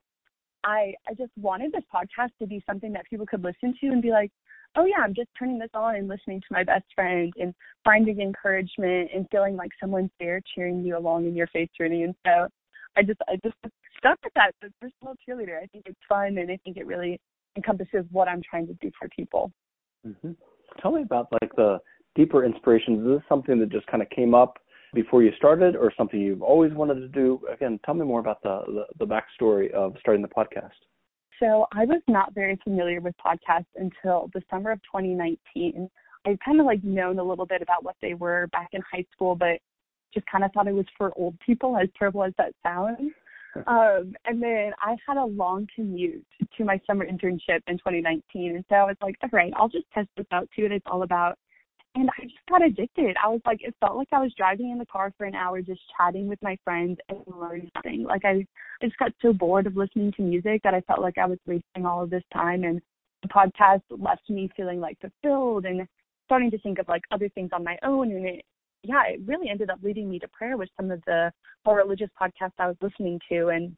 I 0.64 0.94
I 1.08 1.14
just 1.14 1.32
wanted 1.36 1.72
this 1.72 1.84
podcast 1.92 2.30
to 2.40 2.46
be 2.46 2.62
something 2.66 2.92
that 2.92 3.06
people 3.08 3.26
could 3.26 3.42
listen 3.42 3.74
to 3.80 3.86
and 3.88 4.02
be 4.02 4.10
like, 4.10 4.30
oh 4.76 4.84
yeah, 4.84 4.98
I'm 5.02 5.14
just 5.14 5.28
turning 5.38 5.58
this 5.58 5.70
on 5.74 5.96
and 5.96 6.08
listening 6.08 6.40
to 6.40 6.46
my 6.50 6.64
best 6.64 6.84
friend 6.94 7.32
and 7.38 7.54
finding 7.84 8.20
encouragement 8.20 9.10
and 9.14 9.26
feeling 9.30 9.56
like 9.56 9.70
someone's 9.80 10.10
there 10.18 10.40
cheering 10.54 10.84
you 10.84 10.96
along 10.96 11.26
in 11.26 11.34
your 11.34 11.48
faith 11.48 11.70
journey. 11.76 12.04
And 12.04 12.14
so 12.26 12.48
I 12.96 13.02
just 13.02 13.20
I 13.28 13.36
just 13.42 13.56
stuck 13.98 14.18
with 14.22 14.32
that. 14.34 14.52
The 14.60 14.70
personal 14.80 15.14
cheerleader. 15.26 15.60
I 15.62 15.66
think 15.66 15.84
it's 15.86 15.98
fun 16.08 16.38
and 16.38 16.50
I 16.50 16.58
think 16.64 16.76
it 16.76 16.86
really 16.86 17.20
encompasses 17.56 18.04
what 18.10 18.28
I'm 18.28 18.42
trying 18.48 18.66
to 18.66 18.74
do 18.74 18.90
for 18.98 19.08
people. 19.08 19.52
Mm-hmm. 20.06 20.32
Tell 20.80 20.92
me 20.92 21.02
about 21.02 21.28
like 21.40 21.54
the 21.56 21.78
deeper 22.14 22.44
inspirations. 22.44 23.00
Is 23.00 23.18
this 23.18 23.22
something 23.28 23.58
that 23.60 23.70
just 23.70 23.86
kind 23.86 24.02
of 24.02 24.10
came 24.10 24.34
up 24.34 24.58
before 24.94 25.22
you 25.22 25.30
started, 25.36 25.74
or 25.74 25.92
something 25.96 26.20
you've 26.20 26.42
always 26.42 26.72
wanted 26.72 26.96
to 26.96 27.08
do? 27.08 27.40
Again, 27.52 27.78
tell 27.84 27.94
me 27.94 28.04
more 28.04 28.20
about 28.20 28.42
the 28.42 28.62
the, 28.66 29.04
the 29.04 29.06
backstory 29.06 29.70
of 29.72 29.94
starting 30.00 30.22
the 30.22 30.28
podcast. 30.28 30.70
So 31.40 31.66
I 31.72 31.84
was 31.84 32.00
not 32.08 32.34
very 32.34 32.58
familiar 32.62 33.00
with 33.00 33.14
podcasts 33.24 33.66
until 33.76 34.30
the 34.32 34.42
summer 34.50 34.70
of 34.70 34.78
2019. 34.82 35.90
I 36.24 36.38
kind 36.44 36.60
of 36.60 36.66
like 36.66 36.84
known 36.84 37.18
a 37.18 37.24
little 37.24 37.46
bit 37.46 37.62
about 37.62 37.82
what 37.82 37.96
they 38.00 38.14
were 38.14 38.46
back 38.52 38.68
in 38.72 38.80
high 38.90 39.04
school, 39.12 39.34
but 39.34 39.58
just 40.14 40.26
kind 40.26 40.44
of 40.44 40.52
thought 40.52 40.68
it 40.68 40.74
was 40.74 40.86
for 40.96 41.12
old 41.16 41.36
people, 41.44 41.76
as 41.76 41.88
terrible 41.98 42.22
as 42.22 42.32
that 42.38 42.52
sounds. 42.62 43.10
Um, 43.66 44.14
and 44.24 44.42
then 44.42 44.72
I 44.80 44.96
had 45.06 45.16
a 45.16 45.24
long 45.24 45.66
commute 45.74 46.24
to 46.56 46.64
my 46.64 46.80
summer 46.86 47.06
internship 47.06 47.60
in 47.66 47.76
2019, 47.78 48.56
and 48.56 48.64
so 48.68 48.76
I 48.76 48.84
was 48.84 48.96
like, 49.02 49.16
all 49.22 49.28
right, 49.32 49.52
I'll 49.56 49.68
just 49.68 49.86
test 49.92 50.08
this 50.16 50.26
out, 50.32 50.48
see 50.54 50.62
what 50.62 50.72
it's 50.72 50.86
all 50.90 51.02
about. 51.02 51.38
And 51.94 52.08
I 52.18 52.22
just 52.22 52.36
got 52.48 52.64
addicted. 52.64 53.16
I 53.22 53.28
was 53.28 53.42
like, 53.44 53.58
it 53.62 53.74
felt 53.78 53.96
like 53.96 54.08
I 54.12 54.20
was 54.20 54.32
driving 54.34 54.70
in 54.70 54.78
the 54.78 54.86
car 54.86 55.12
for 55.18 55.26
an 55.26 55.34
hour, 55.34 55.60
just 55.60 55.82
chatting 55.98 56.26
with 56.26 56.38
my 56.42 56.56
friends 56.64 56.98
and 57.10 57.18
learning 57.26 57.70
something. 57.74 58.04
Like 58.04 58.24
I, 58.24 58.46
I 58.80 58.86
just 58.86 58.96
got 58.96 59.12
so 59.20 59.34
bored 59.34 59.66
of 59.66 59.76
listening 59.76 60.10
to 60.12 60.22
music 60.22 60.62
that 60.64 60.72
I 60.72 60.80
felt 60.82 61.02
like 61.02 61.18
I 61.18 61.26
was 61.26 61.38
wasting 61.46 61.84
all 61.84 62.02
of 62.02 62.08
this 62.08 62.24
time. 62.32 62.64
And 62.64 62.80
the 63.20 63.28
podcast 63.28 63.82
left 63.90 64.22
me 64.30 64.50
feeling 64.56 64.80
like 64.80 64.98
fulfilled 65.00 65.66
and 65.66 65.86
starting 66.24 66.50
to 66.52 66.58
think 66.60 66.78
of 66.78 66.88
like 66.88 67.02
other 67.10 67.28
things 67.28 67.50
on 67.52 67.62
my 67.62 67.76
own. 67.82 68.10
And 68.10 68.24
it, 68.24 68.44
yeah, 68.82 69.04
it 69.08 69.20
really 69.26 69.48
ended 69.48 69.70
up 69.70 69.78
leading 69.82 70.08
me 70.08 70.18
to 70.18 70.28
prayer 70.28 70.56
with 70.56 70.68
some 70.76 70.90
of 70.90 71.02
the 71.06 71.32
more 71.64 71.76
religious 71.76 72.10
podcasts 72.20 72.52
I 72.58 72.66
was 72.66 72.76
listening 72.80 73.20
to. 73.30 73.48
And 73.48 73.76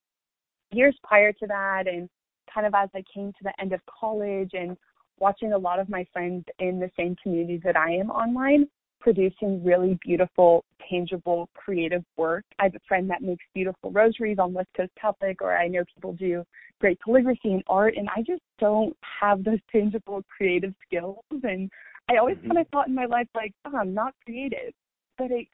years 0.72 0.96
prior 1.02 1.32
to 1.32 1.46
that, 1.46 1.86
and 1.86 2.08
kind 2.52 2.66
of 2.66 2.74
as 2.74 2.88
I 2.94 3.02
came 3.12 3.32
to 3.32 3.44
the 3.44 3.52
end 3.60 3.72
of 3.72 3.80
college 3.86 4.50
and 4.52 4.76
watching 5.18 5.52
a 5.52 5.58
lot 5.58 5.78
of 5.78 5.88
my 5.88 6.06
friends 6.12 6.44
in 6.58 6.80
the 6.80 6.90
same 6.96 7.16
community 7.22 7.60
that 7.64 7.76
I 7.76 7.92
am 7.92 8.10
online 8.10 8.66
producing 9.04 9.62
really 9.62 9.98
beautiful, 10.02 10.64
tangible, 10.88 11.50
creative 11.54 12.02
work. 12.16 12.42
I 12.58 12.64
have 12.64 12.74
a 12.74 12.80
friend 12.88 13.08
that 13.10 13.20
makes 13.20 13.44
beautiful 13.52 13.90
rosaries 13.90 14.38
on 14.38 14.54
West 14.54 14.70
Coast 14.74 14.92
Catholic, 14.98 15.42
or 15.42 15.54
I 15.54 15.68
know 15.68 15.84
people 15.94 16.14
do 16.14 16.42
great 16.80 16.98
calligraphy 17.04 17.52
and 17.52 17.62
art, 17.66 17.94
and 17.98 18.08
I 18.16 18.22
just 18.22 18.40
don't 18.58 18.96
have 19.20 19.44
those 19.44 19.58
tangible, 19.70 20.22
creative 20.34 20.72
skills. 20.86 21.22
And 21.30 21.70
I 22.08 22.16
always 22.16 22.38
mm-hmm. 22.38 22.52
kind 22.52 22.60
of 22.60 22.68
thought 22.68 22.88
in 22.88 22.94
my 22.94 23.04
life, 23.04 23.28
like, 23.34 23.52
oh, 23.66 23.76
I'm 23.76 23.92
not 23.92 24.14
creative. 24.24 24.72
But 25.16 25.30
it, 25.30 25.46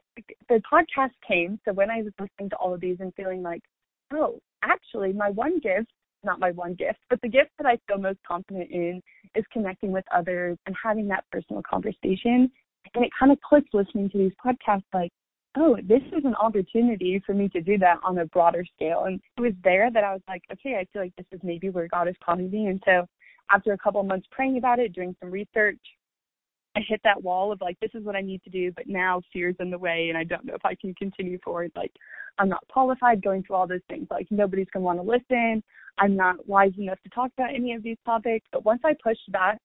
the 0.49 0.63
podcast 0.73 1.11
came, 1.27 1.61
so 1.65 1.73
when 1.73 1.91
I 1.91 2.03
was 2.03 2.13
listening 2.19 2.51
to 2.51 2.57
all 2.57 2.75
of 2.75 2.81
these 2.81 2.97
and 3.01 3.15
feeling 3.15 3.43
like, 3.43 3.63
oh, 4.13 4.41
actually, 4.63 5.13
my 5.13 5.31
one 5.31 5.61
gift 5.61 5.93
not 6.25 6.41
my 6.41 6.51
one 6.53 6.75
gift, 6.75 6.99
but 7.09 7.21
the 7.23 7.29
gift 7.29 7.51
that 7.59 7.67
I 7.67 7.79
feel 7.87 7.99
most 7.99 8.19
confident 8.27 8.71
in 8.71 9.03
is 9.35 9.45
connecting 9.53 9.93
with 9.93 10.05
others 10.15 10.59
and 10.67 10.75
having 10.83 11.09
that 11.09 11.25
personal 11.31 11.63
conversation. 11.69 12.51
And 12.95 13.05
it 13.05 13.11
kind 13.19 13.33
of 13.33 13.41
clicked 13.41 13.75
listening 13.75 14.11
to 14.11 14.19
these 14.19 14.33
podcasts 14.45 14.85
like, 14.93 15.11
oh, 15.57 15.77
this 15.83 16.03
is 16.17 16.25
an 16.25 16.35
opportunity 16.37 17.23
for 17.25 17.35
me 17.35 17.49
to 17.51 17.61
do 17.61 17.79
that 17.79 17.99
on 18.05 18.19
a 18.19 18.27
broader 18.27 18.65
scale. 18.75 19.05
And 19.05 19.21
it 19.37 19.41
was 19.41 19.53
there 19.65 19.91
that 19.91 20.05
I 20.05 20.13
was 20.13 20.23
like, 20.29 20.43
okay, 20.53 20.77
I 20.77 20.87
feel 20.93 21.03
like 21.03 21.15
this 21.17 21.27
is 21.33 21.41
maybe 21.43 21.71
where 21.71 21.89
God 21.89 22.09
is 22.09 22.15
calling 22.25 22.51
me. 22.51 22.67
And 22.67 22.81
so 22.85 23.07
after 23.51 23.73
a 23.73 23.79
couple 23.79 24.01
of 24.01 24.07
months 24.07 24.29
praying 24.31 24.59
about 24.59 24.79
it, 24.79 24.93
doing 24.93 25.17
some 25.21 25.31
research, 25.31 25.79
I 26.77 26.81
hit 26.87 27.01
that 27.05 27.23
wall 27.23 27.51
of 27.53 27.61
like, 27.61 27.79
this 27.81 27.91
is 27.95 28.05
what 28.05 28.17
I 28.17 28.21
need 28.21 28.43
to 28.45 28.51
do, 28.51 28.73
but 28.73 28.87
now 28.87 29.21
fear's 29.33 29.57
in 29.59 29.71
the 29.71 29.79
way 29.79 30.07
and 30.09 30.17
I 30.17 30.25
don't 30.25 30.45
know 30.45 30.55
if 30.55 30.65
I 30.65 30.77
can 30.81 30.95
continue 30.95 31.39
forward. 31.43 31.73
Like, 31.75 31.93
I'm 32.39 32.49
not 32.49 32.67
qualified 32.69 33.23
going 33.23 33.43
through 33.43 33.57
all 33.57 33.67
those 33.67 33.81
things. 33.89 34.07
Like, 34.11 34.29
nobody's 34.31 34.69
going 34.73 34.83
to 34.83 34.87
want 34.87 34.99
to 34.99 35.03
listen. 35.03 35.63
I'm 35.99 36.17
not 36.17 36.47
wise 36.49 36.73
enough 36.79 36.99
to 37.03 37.11
talk 37.11 37.31
about 37.37 37.55
any 37.55 37.75
of 37.75 37.83
these 37.83 37.97
topics. 38.05 38.47
But 38.53 38.65
once 38.65 38.81
I 38.85 38.95
pushed 39.03 39.31
back 39.33 39.59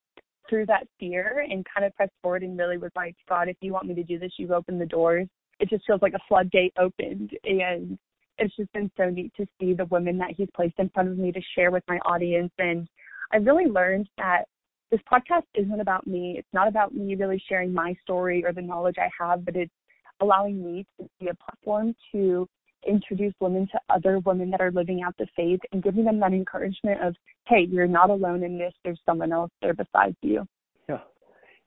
through 0.50 0.65
that 0.67 0.88
fear 1.00 1.45
and 1.50 1.65
kind 1.74 1.85
of 1.85 1.95
pressed 1.95 2.12
forward 2.21 2.43
and 2.43 2.57
really 2.57 2.77
was 2.77 2.91
like, 2.95 3.15
God, 3.29 3.47
if 3.50 3.57
you 3.62 3.71
want 3.71 3.88
me 3.88 3.95
to 3.95 4.03
do 4.03 4.19
this, 4.19 4.33
you've 4.38 4.51
opened 4.51 4.81
the 4.81 4.85
doors. 4.85 5.27
It 5.59 5.69
just 5.69 5.85
feels 5.85 6.01
like 6.01 6.13
a 6.13 6.27
floodgate 6.27 6.74
opened. 6.77 7.31
And 7.43 7.97
it's 8.38 8.55
just 8.55 8.74
been 8.74 8.91
so 8.97 9.09
neat 9.09 9.31
to 9.38 9.45
see 9.59 9.74
the 9.74 9.85
women 9.85 10.17
that 10.17 10.33
He's 10.35 10.50
placed 10.55 10.79
in 10.79 10.89
front 10.89 11.09
of 11.09 11.17
me 11.17 11.31
to 11.31 11.41
share 11.55 11.71
with 11.71 11.83
my 11.88 11.97
audience. 12.00 12.51
And 12.57 12.88
I 13.31 13.38
really 13.38 13.65
learned 13.65 14.09
that 14.17 14.45
this 14.92 15.01
podcast 15.12 15.44
isn't 15.56 15.80
about 15.80 16.06
me. 16.08 16.36
It's 16.38 16.54
not 16.54 16.68
about 16.68 16.94
me 16.94 17.15
really 17.15 17.42
sharing 17.50 17.74
my 17.74 17.96
story 18.01 18.44
or 18.46 18.54
the 18.54 18.62
knowledge 18.62 18.96
I 18.98 19.10
have, 19.20 19.46
but 19.46 19.56
it's 19.56 19.74
allowing 20.22 20.63
me 20.63 20.86
to 21.00 21.09
be 21.20 21.27
a 21.27 21.36
platform 21.36 21.96
to 22.12 22.48
introduce 22.88 23.33
women 23.40 23.68
to 23.72 23.79
other 23.90 24.20
women 24.20 24.51
that 24.51 24.62
are 24.62 24.72
living 24.72 25.01
out 25.03 25.16
the 25.18 25.27
faith 25.36 25.59
and 25.72 25.81
giving 25.81 26.05
them 26.05 26.20
that 26.20 26.33
encouragement 26.33 27.01
of, 27.01 27.16
hey, 27.48 27.68
you're 27.70 27.88
not 27.88 28.09
alone 28.09 28.44
in 28.44 28.57
this. 28.57 28.74
There's 28.83 29.00
someone 29.05 29.31
else 29.31 29.51
there 29.62 29.74
besides 29.74 30.16
you. 30.22 30.48
Yeah. 30.88 31.00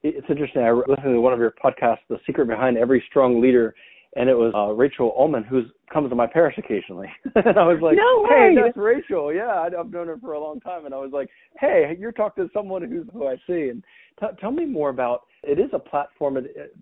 It's 0.01 0.27
interesting. 0.29 0.61
I 0.61 0.71
listened 0.71 1.13
to 1.13 1.21
one 1.21 1.33
of 1.33 1.39
your 1.39 1.53
podcasts, 1.63 1.97
The 2.09 2.17
Secret 2.25 2.47
Behind 2.47 2.77
Every 2.77 3.03
Strong 3.09 3.41
Leader, 3.41 3.75
and 4.15 4.29
it 4.29 4.33
was 4.33 4.51
uh, 4.55 4.73
Rachel 4.73 5.13
Ullman, 5.17 5.43
who 5.43 5.63
comes 5.93 6.09
to 6.09 6.15
my 6.15 6.25
parish 6.25 6.57
occasionally. 6.57 7.07
and 7.35 7.57
I 7.57 7.65
was 7.65 7.79
like, 7.81 7.95
no 7.95 8.25
hey, 8.27 8.55
that's 8.55 8.75
Rachel. 8.75 9.33
Yeah, 9.33 9.67
I've 9.79 9.91
known 9.91 10.07
her 10.07 10.17
for 10.17 10.33
a 10.33 10.39
long 10.39 10.59
time. 10.59 10.85
And 10.85 10.93
I 10.93 10.97
was 10.97 11.11
like, 11.13 11.29
hey, 11.59 11.95
you're 11.99 12.11
talking 12.11 12.45
to 12.45 12.49
someone 12.53 12.81
who's 12.81 13.07
who 13.13 13.27
I 13.27 13.35
see. 13.45 13.69
And 13.69 13.83
t- 14.19 14.35
tell 14.39 14.51
me 14.51 14.65
more 14.65 14.89
about. 14.89 15.21
It 15.43 15.59
is 15.59 15.69
a 15.73 15.79
platform 15.79 16.37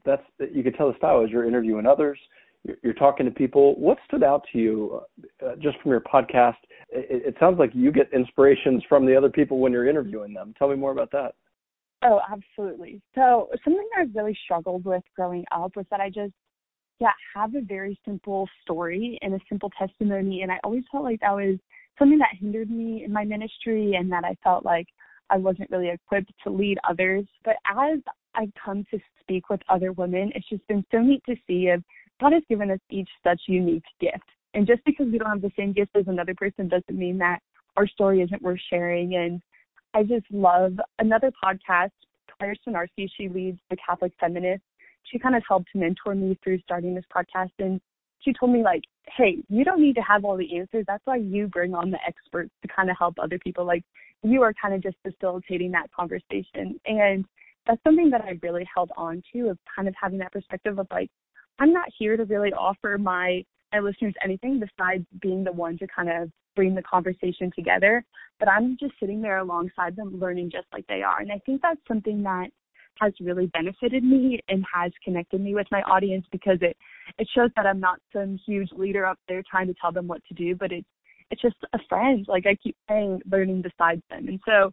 that's 0.05 0.23
you 0.51 0.63
can 0.63 0.73
tell 0.73 0.91
the 0.91 0.97
style 0.97 1.23
is 1.23 1.29
you're 1.29 1.47
interviewing 1.47 1.85
others, 1.85 2.17
you're, 2.63 2.77
you're 2.81 2.93
talking 2.93 3.25
to 3.25 3.31
people. 3.31 3.75
What 3.75 3.97
stood 4.07 4.23
out 4.23 4.43
to 4.53 4.57
you 4.57 5.01
uh, 5.45 5.55
just 5.61 5.77
from 5.81 5.91
your 5.91 6.01
podcast? 6.01 6.55
It, 6.89 7.27
it 7.27 7.35
sounds 7.39 7.59
like 7.59 7.71
you 7.73 7.91
get 7.91 8.11
inspirations 8.13 8.83
from 8.87 9.05
the 9.05 9.15
other 9.15 9.29
people 9.29 9.59
when 9.59 9.73
you're 9.73 9.87
interviewing 9.87 10.33
them. 10.33 10.53
Tell 10.57 10.69
me 10.69 10.75
more 10.75 10.91
about 10.91 11.11
that. 11.11 11.35
Oh, 12.03 12.21
absolutely. 12.31 13.01
So 13.15 13.49
something 13.63 13.87
I 13.97 14.05
really 14.15 14.37
struggled 14.45 14.85
with 14.85 15.03
growing 15.15 15.43
up 15.51 15.75
was 15.75 15.85
that 15.89 15.99
I 15.99 16.09
just 16.09 16.33
yeah, 16.99 17.11
have 17.35 17.55
a 17.55 17.61
very 17.61 17.99
simple 18.05 18.49
story 18.63 19.19
and 19.21 19.33
a 19.33 19.39
simple 19.47 19.71
testimony. 19.77 20.41
And 20.41 20.51
I 20.51 20.59
always 20.63 20.83
felt 20.91 21.03
like 21.03 21.19
that 21.21 21.35
was 21.35 21.57
something 21.99 22.17
that 22.19 22.35
hindered 22.39 22.69
me 22.69 23.03
in 23.03 23.13
my 23.13 23.23
ministry 23.23 23.95
and 23.95 24.11
that 24.11 24.23
I 24.23 24.35
felt 24.43 24.65
like 24.65 24.87
I 25.29 25.37
wasn't 25.37 25.69
really 25.69 25.89
equipped 25.89 26.31
to 26.43 26.49
lead 26.49 26.77
others. 26.89 27.25
But 27.43 27.57
as 27.69 27.99
I've 28.33 28.51
come 28.63 28.85
to 28.91 28.99
speak 29.21 29.49
with 29.49 29.61
other 29.69 29.91
women, 29.91 30.31
it's 30.33 30.47
just 30.49 30.65
been 30.67 30.85
so 30.91 30.99
neat 30.99 31.23
to 31.27 31.35
see 31.47 31.67
if 31.67 31.81
God 32.19 32.33
has 32.33 32.43
given 32.49 32.71
us 32.71 32.79
each 32.89 33.09
such 33.23 33.41
unique 33.47 33.83
gift. 33.99 34.29
And 34.53 34.65
just 34.65 34.83
because 34.85 35.07
we 35.11 35.19
don't 35.19 35.29
have 35.29 35.41
the 35.41 35.51
same 35.57 35.73
gift 35.73 35.91
as 35.95 36.07
another 36.07 36.33
person 36.35 36.67
doesn't 36.67 36.97
mean 36.97 37.17
that 37.19 37.39
our 37.75 37.87
story 37.87 38.21
isn't 38.21 38.41
worth 38.41 38.59
sharing. 38.69 39.15
And 39.15 39.41
I 39.93 40.03
just 40.03 40.25
love 40.31 40.77
another 40.97 41.31
podcast, 41.43 41.91
Claire 42.37 42.55
Swinarski, 42.67 43.07
she 43.15 43.29
leads 43.29 43.59
the 43.69 43.77
Catholic 43.85 44.13
Feminist 44.19 44.63
she 45.11 45.19
kind 45.19 45.35
of 45.35 45.43
helped 45.47 45.69
mentor 45.75 46.15
me 46.15 46.37
through 46.43 46.59
starting 46.59 46.95
this 46.95 47.05
podcast. 47.15 47.51
And 47.59 47.79
she 48.19 48.33
told 48.33 48.51
me 48.51 48.63
like 48.63 48.83
hey 49.15 49.37
you 49.47 49.63
don't 49.63 49.81
need 49.81 49.95
to 49.95 50.01
have 50.01 50.25
all 50.25 50.37
the 50.37 50.57
answers. 50.57 50.85
That's 50.87 51.05
why 51.05 51.17
you 51.17 51.47
bring 51.47 51.73
on 51.73 51.91
the 51.91 51.99
experts 52.05 52.51
to 52.61 52.67
kind 52.67 52.89
of 52.89 52.97
help 52.97 53.15
other 53.21 53.39
people. 53.39 53.65
Like 53.65 53.83
you 54.23 54.41
are 54.41 54.53
kind 54.59 54.73
of 54.73 54.81
just 54.81 54.97
facilitating 55.03 55.71
that 55.71 55.91
conversation. 55.91 56.79
And 56.85 57.25
that's 57.67 57.83
something 57.83 58.09
that 58.09 58.21
i 58.21 58.31
really 58.41 58.65
held 58.73 58.89
on 58.97 59.21
to 59.33 59.49
of 59.49 59.57
kind 59.75 59.87
of 59.87 59.93
having 60.01 60.17
that 60.17 60.31
perspective 60.31 60.79
of 60.79 60.87
like 60.89 61.09
i'm 61.59 61.73
not 61.73 61.87
here 61.99 62.17
to 62.17 62.23
really 62.25 62.53
offer 62.53 62.97
my 62.97 63.43
my 63.73 63.79
listeners 63.79 64.13
anything 64.23 64.59
besides 64.59 65.05
being 65.21 65.43
the 65.43 65.51
one 65.51 65.77
to 65.77 65.85
kind 65.93 66.09
of 66.09 66.31
bring 66.55 66.73
the 66.73 66.81
conversation 66.83 67.51
together 67.55 68.03
but 68.39 68.49
i'm 68.49 68.77
just 68.79 68.93
sitting 68.99 69.21
there 69.21 69.39
alongside 69.39 69.95
them 69.95 70.17
learning 70.19 70.49
just 70.49 70.65
like 70.71 70.87
they 70.87 71.03
are. 71.03 71.19
And 71.19 71.31
i 71.31 71.39
think 71.45 71.61
that's 71.61 71.81
something 71.87 72.23
that 72.23 72.47
has 72.99 73.13
really 73.19 73.47
benefited 73.47 74.03
me 74.03 74.39
and 74.49 74.65
has 74.73 74.91
connected 75.03 75.41
me 75.41 75.53
with 75.55 75.67
my 75.71 75.81
audience 75.83 76.25
because 76.31 76.57
it 76.61 76.77
it 77.17 77.27
shows 77.35 77.49
that 77.55 77.65
I'm 77.65 77.79
not 77.79 77.99
some 78.13 78.39
huge 78.45 78.69
leader 78.71 79.05
up 79.05 79.19
there 79.27 79.43
trying 79.49 79.67
to 79.67 79.75
tell 79.79 79.91
them 79.91 80.07
what 80.07 80.21
to 80.25 80.33
do, 80.33 80.55
but 80.55 80.71
it's 80.71 80.87
it's 81.29 81.41
just 81.41 81.55
a 81.73 81.79
friend. 81.89 82.25
Like 82.27 82.45
I 82.45 82.55
keep 82.55 82.75
saying, 82.89 83.21
learning 83.29 83.61
beside 83.61 84.01
them. 84.09 84.27
And 84.27 84.39
so 84.45 84.71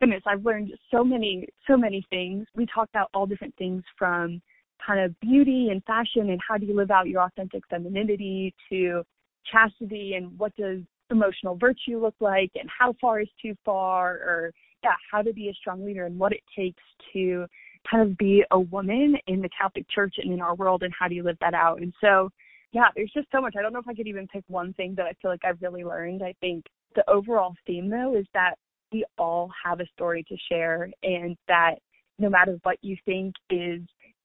goodness, 0.00 0.22
I've 0.26 0.44
learned 0.44 0.72
so 0.90 1.04
many 1.04 1.48
so 1.66 1.76
many 1.76 2.04
things. 2.10 2.46
We 2.54 2.66
talked 2.66 2.90
about 2.90 3.10
all 3.14 3.26
different 3.26 3.54
things 3.56 3.82
from 3.98 4.40
kind 4.84 5.00
of 5.00 5.18
beauty 5.20 5.68
and 5.70 5.82
fashion 5.84 6.30
and 6.30 6.40
how 6.46 6.56
do 6.56 6.66
you 6.66 6.74
live 6.74 6.90
out 6.90 7.08
your 7.08 7.22
authentic 7.22 7.62
femininity 7.68 8.54
to 8.70 9.02
chastity 9.50 10.14
and 10.14 10.38
what 10.38 10.54
does 10.56 10.80
emotional 11.10 11.56
virtue 11.56 12.00
look 12.00 12.14
like 12.20 12.50
and 12.54 12.68
how 12.76 12.94
far 13.00 13.20
is 13.20 13.28
too 13.40 13.54
far 13.64 14.12
or 14.14 14.52
yeah, 14.82 14.94
how 15.10 15.22
to 15.22 15.32
be 15.32 15.48
a 15.48 15.54
strong 15.54 15.84
leader 15.84 16.06
and 16.06 16.18
what 16.18 16.32
it 16.32 16.42
takes 16.56 16.82
to 17.12 17.46
kind 17.90 18.08
of 18.08 18.16
be 18.18 18.44
a 18.50 18.58
woman 18.58 19.16
in 19.26 19.40
the 19.40 19.48
Catholic 19.58 19.86
Church 19.88 20.14
and 20.18 20.32
in 20.32 20.40
our 20.40 20.54
world 20.54 20.82
and 20.82 20.92
how 20.98 21.08
do 21.08 21.14
you 21.14 21.22
live 21.22 21.38
that 21.40 21.54
out. 21.54 21.80
And 21.80 21.92
so, 22.00 22.30
yeah, 22.72 22.88
there's 22.94 23.12
just 23.12 23.28
so 23.32 23.40
much. 23.40 23.54
I 23.58 23.62
don't 23.62 23.72
know 23.72 23.78
if 23.78 23.88
I 23.88 23.94
could 23.94 24.06
even 24.06 24.26
pick 24.28 24.44
one 24.48 24.72
thing 24.74 24.94
that 24.96 25.06
I 25.06 25.12
feel 25.20 25.30
like 25.30 25.44
I've 25.44 25.62
really 25.62 25.84
learned. 25.84 26.22
I 26.22 26.34
think 26.40 26.64
the 26.94 27.08
overall 27.10 27.54
theme 27.66 27.88
though 27.88 28.16
is 28.16 28.26
that 28.34 28.54
we 28.92 29.04
all 29.18 29.50
have 29.64 29.80
a 29.80 29.86
story 29.94 30.24
to 30.24 30.36
share 30.50 30.90
and 31.02 31.36
that 31.46 31.76
no 32.18 32.28
matter 32.28 32.58
what 32.62 32.78
you 32.82 32.96
think 33.04 33.34
is 33.50 33.80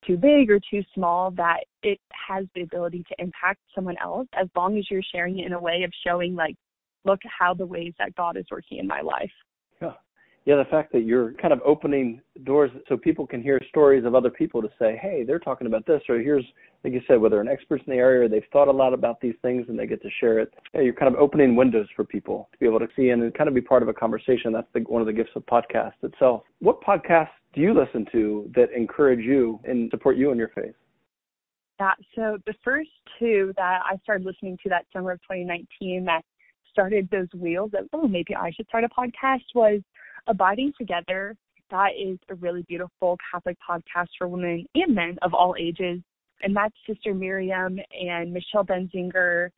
too 0.05 0.17
big 0.17 0.49
or 0.49 0.59
too 0.59 0.83
small, 0.93 1.31
that 1.31 1.61
it 1.83 1.99
has 2.27 2.45
the 2.55 2.61
ability 2.61 3.03
to 3.07 3.15
impact 3.19 3.59
someone 3.73 3.95
else 4.01 4.27
as 4.33 4.47
long 4.55 4.77
as 4.77 4.89
you're 4.89 5.01
sharing 5.13 5.39
it 5.39 5.45
in 5.45 5.53
a 5.53 5.59
way 5.59 5.83
of 5.83 5.91
showing 6.05 6.35
like, 6.35 6.55
look 7.05 7.19
how 7.39 7.53
the 7.53 7.65
ways 7.65 7.93
that 7.99 8.15
God 8.15 8.37
is 8.37 8.45
working 8.49 8.79
in 8.79 8.87
my 8.87 9.01
life. 9.01 9.31
Yeah 10.45 10.58
the 10.58 10.65
fact 10.65 10.91
that 10.91 11.06
you're 11.06 11.34
kind 11.34 11.53
of 11.53 11.62
opening 11.65 12.21
doors 12.43 12.69
so 12.89 12.97
people 12.97 13.25
can 13.25 13.41
hear 13.41 13.62
stories 13.69 14.03
of 14.03 14.13
other 14.13 14.29
people 14.29 14.62
to 14.62 14.69
say, 14.77 14.99
hey, 15.01 15.23
they're 15.25 15.39
talking 15.39 15.67
about 15.67 15.86
this, 15.86 16.01
or 16.10 16.19
here's, 16.19 16.43
like 16.84 16.91
you 16.91 17.01
said, 17.08 17.21
whether 17.21 17.39
an 17.39 17.47
experts 17.47 17.84
in 17.88 17.93
the 17.93 17.97
area 17.97 18.25
or 18.25 18.27
they've 18.27 18.43
thought 18.51 18.67
a 18.67 18.71
lot 18.71 18.93
about 18.93 19.21
these 19.21 19.36
things 19.41 19.65
and 19.69 19.79
they 19.79 19.88
get 19.88 20.01
to 20.01 20.10
share 20.19 20.39
it. 20.39 20.53
You're 20.73 20.93
kind 20.93 21.13
of 21.13 21.19
opening 21.19 21.56
windows 21.56 21.88
for 21.95 22.03
people 22.03 22.49
to 22.51 22.58
be 22.58 22.65
able 22.65 22.79
to 22.79 22.89
see 22.95 23.10
and 23.10 23.34
kind 23.34 23.47
of 23.47 23.53
be 23.53 23.62
part 23.62 23.84
of 23.84 23.89
a 23.89 23.93
conversation. 23.93 24.51
That's 24.51 24.67
the, 24.73 24.82
one 24.82 25.01
of 25.01 25.06
the 25.06 25.13
gifts 25.13 25.32
of 25.36 25.45
podcast 25.45 25.93
itself. 26.03 26.43
What 26.60 26.82
podcasts 26.82 27.29
do 27.53 27.62
you 27.62 27.73
listen 27.73 28.06
to 28.12 28.51
that 28.56 28.71
encourage 28.75 29.23
you 29.23 29.62
and 29.63 29.89
support 29.91 30.17
you 30.17 30.32
in 30.32 30.38
your 30.38 30.49
faith? 30.49 30.75
Yeah, 31.79 31.93
so 32.15 32.38
the 32.45 32.53
first 32.63 32.89
two 33.17 33.53
that 33.58 33.79
I 33.84 33.97
started 34.03 34.25
listening 34.25 34.58
to 34.63 34.69
that 34.69 34.86
summer 34.93 35.12
of 35.12 35.21
2019 35.21 36.06
that 36.06 36.23
started 36.69 37.08
those 37.12 37.27
wheels 37.36 37.71
of, 37.77 37.88
oh, 37.93 38.08
maybe 38.08 38.36
I 38.36 38.51
should 38.51 38.67
start 38.67 38.84
a 38.84 38.89
podcast 38.89 39.43
was 39.56 39.82
Abiding 40.27 40.73
Together. 40.77 41.36
That 41.71 41.89
is 41.99 42.19
a 42.29 42.36
really 42.36 42.63
beautiful 42.67 43.17
Catholic 43.31 43.57
podcast 43.67 44.07
for 44.17 44.27
women 44.27 44.65
and 44.75 44.93
men 44.95 45.17
of 45.21 45.33
all 45.33 45.55
ages. 45.59 46.01
And 46.41 46.55
that's 46.55 46.75
Sister 46.88 47.13
Miriam 47.13 47.79
and 47.99 48.33
Michelle 48.33 48.65
Benzinger 48.65 49.49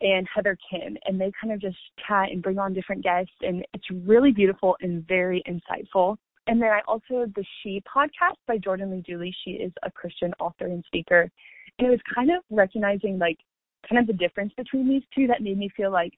and 0.00 0.26
Heather 0.32 0.56
Khym. 0.72 0.96
And 1.04 1.20
they 1.20 1.32
kind 1.40 1.52
of 1.52 1.60
just 1.60 1.76
chat 2.06 2.30
and 2.30 2.42
bring 2.42 2.58
on 2.58 2.72
different 2.72 3.02
guests. 3.02 3.32
And 3.42 3.64
it's 3.74 3.86
really 4.06 4.30
beautiful 4.30 4.76
and 4.80 5.06
very 5.06 5.42
insightful. 5.48 6.16
And 6.46 6.62
then 6.62 6.70
I 6.70 6.80
also 6.88 7.20
have 7.20 7.34
the 7.34 7.44
She 7.62 7.82
podcast 7.82 8.36
by 8.46 8.56
Jordan 8.58 8.90
Lee 8.90 9.02
Dooley. 9.06 9.34
She 9.44 9.52
is 9.52 9.72
a 9.82 9.90
Christian 9.90 10.32
author 10.40 10.66
and 10.66 10.82
speaker. 10.86 11.30
And 11.78 11.86
it 11.86 11.90
was 11.90 12.00
kind 12.14 12.30
of 12.30 12.42
recognizing 12.50 13.18
like 13.18 13.38
kind 13.88 14.00
of 14.00 14.06
the 14.06 14.14
difference 14.14 14.52
between 14.56 14.88
these 14.88 15.02
two 15.14 15.26
that 15.26 15.42
made 15.42 15.58
me 15.58 15.68
feel 15.76 15.92
like, 15.92 16.12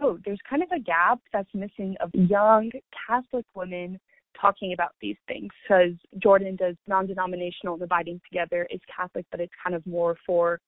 oh, 0.00 0.18
there's 0.24 0.40
kind 0.48 0.62
of 0.62 0.68
a 0.74 0.80
gap 0.80 1.20
that's 1.32 1.48
missing 1.54 1.96
of 2.00 2.10
young 2.14 2.70
Catholic 3.06 3.46
women 3.54 3.98
talking 4.40 4.72
about 4.72 4.90
these 5.00 5.16
things 5.26 5.50
because 5.62 5.92
Jordan 6.22 6.56
does 6.56 6.76
non-denominational 6.86 7.82
abiding 7.82 8.20
together 8.30 8.66
is 8.70 8.80
Catholic, 8.94 9.24
but 9.30 9.40
it's 9.40 9.52
kind 9.62 9.74
of 9.74 9.86
more 9.86 10.16
for 10.26 10.60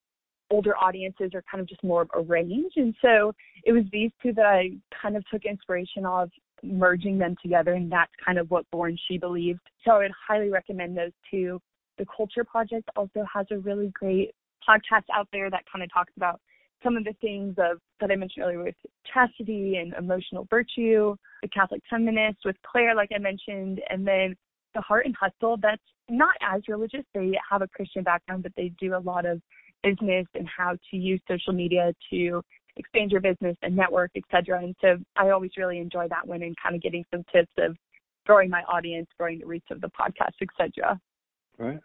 older 0.51 0.77
audiences 0.77 1.31
or 1.35 1.45
kind 1.51 1.61
of 1.61 1.69
just 1.69 1.85
more 1.85 2.03
of 2.03 2.09
a 2.14 2.23
range. 2.23 2.73
And 2.77 2.95
so 3.03 3.35
it 3.64 3.73
was 3.73 3.85
these 3.93 4.11
two 4.23 4.33
that 4.35 4.47
I 4.47 4.71
kind 5.03 5.17
of 5.17 5.25
took 5.29 5.45
inspiration 5.45 6.07
of 6.07 6.31
merging 6.62 7.19
them 7.19 7.37
together 7.43 7.75
and 7.75 7.93
that's 7.93 8.12
kind 8.25 8.38
of 8.38 8.51
what 8.51 8.69
Born 8.71 8.99
She 9.07 9.19
Believed. 9.19 9.61
So 9.85 9.93
I 9.93 9.99
would 9.99 10.12
highly 10.27 10.49
recommend 10.51 10.97
those 10.97 11.12
two. 11.31 11.61
The 11.99 12.07
Culture 12.17 12.45
Project 12.45 12.88
also 12.97 13.25
has 13.33 13.47
a 13.51 13.59
really 13.59 13.93
great 13.95 14.33
podcast 14.69 15.05
out 15.14 15.29
there 15.33 15.51
that 15.51 15.64
kind 15.71 15.83
of 15.83 15.93
talks 15.93 16.12
about 16.17 16.41
some 16.83 16.97
of 16.97 17.05
the 17.05 17.14
things 17.21 17.55
of 17.59 17.79
that 18.01 18.11
I 18.11 18.17
mentioned 18.17 18.45
earlier 18.45 18.62
with 18.62 18.75
chastity 19.12 19.77
and 19.77 19.93
emotional 19.95 20.47
virtue, 20.51 21.17
the 21.43 21.49
Catholic 21.49 21.83
feminist 21.91 22.38
with 22.45 22.57
Claire, 22.64 22.95
like 22.95 23.11
I 23.14 23.19
mentioned, 23.19 23.81
and 23.91 24.07
then 24.07 24.37
the 24.75 24.81
Heart 24.81 25.07
and 25.07 25.17
Hustle. 25.17 25.57
That's 25.61 25.83
not 26.09 26.35
as 26.41 26.62
religious. 26.69 27.05
They 27.14 27.33
have 27.51 27.62
a 27.62 27.69
Christian 27.69 28.03
background, 28.03 28.43
but 28.43 28.53
they 28.57 28.73
do 28.81 28.97
a 28.97 28.99
lot 28.99 29.27
of 29.27 29.41
business 29.83 30.27
and 30.35 30.49
how 30.49 30.77
to 30.91 30.97
use 30.97 31.21
social 31.29 31.53
media 31.53 31.93
to 32.11 32.43
expand 32.77 33.11
your 33.11 33.21
business 33.21 33.57
and 33.62 33.75
network, 33.75 34.11
etc. 34.17 34.62
And 34.62 34.75
so 34.81 34.97
I 35.17 35.31
always 35.31 35.51
really 35.57 35.79
enjoy 35.79 36.09
that 36.09 36.27
one 36.27 36.43
and 36.43 36.55
kind 36.62 36.75
of 36.75 36.83
getting 36.83 37.05
some 37.11 37.25
tips 37.33 37.53
of 37.59 37.77
growing 38.27 38.51
my 38.51 38.62
audience, 38.62 39.09
growing 39.19 39.41
the 39.41 39.47
reach 39.47 39.64
of 39.71 39.81
the 39.81 39.88
podcast, 39.88 40.35
etc. 40.41 41.01
Right. 41.59 41.79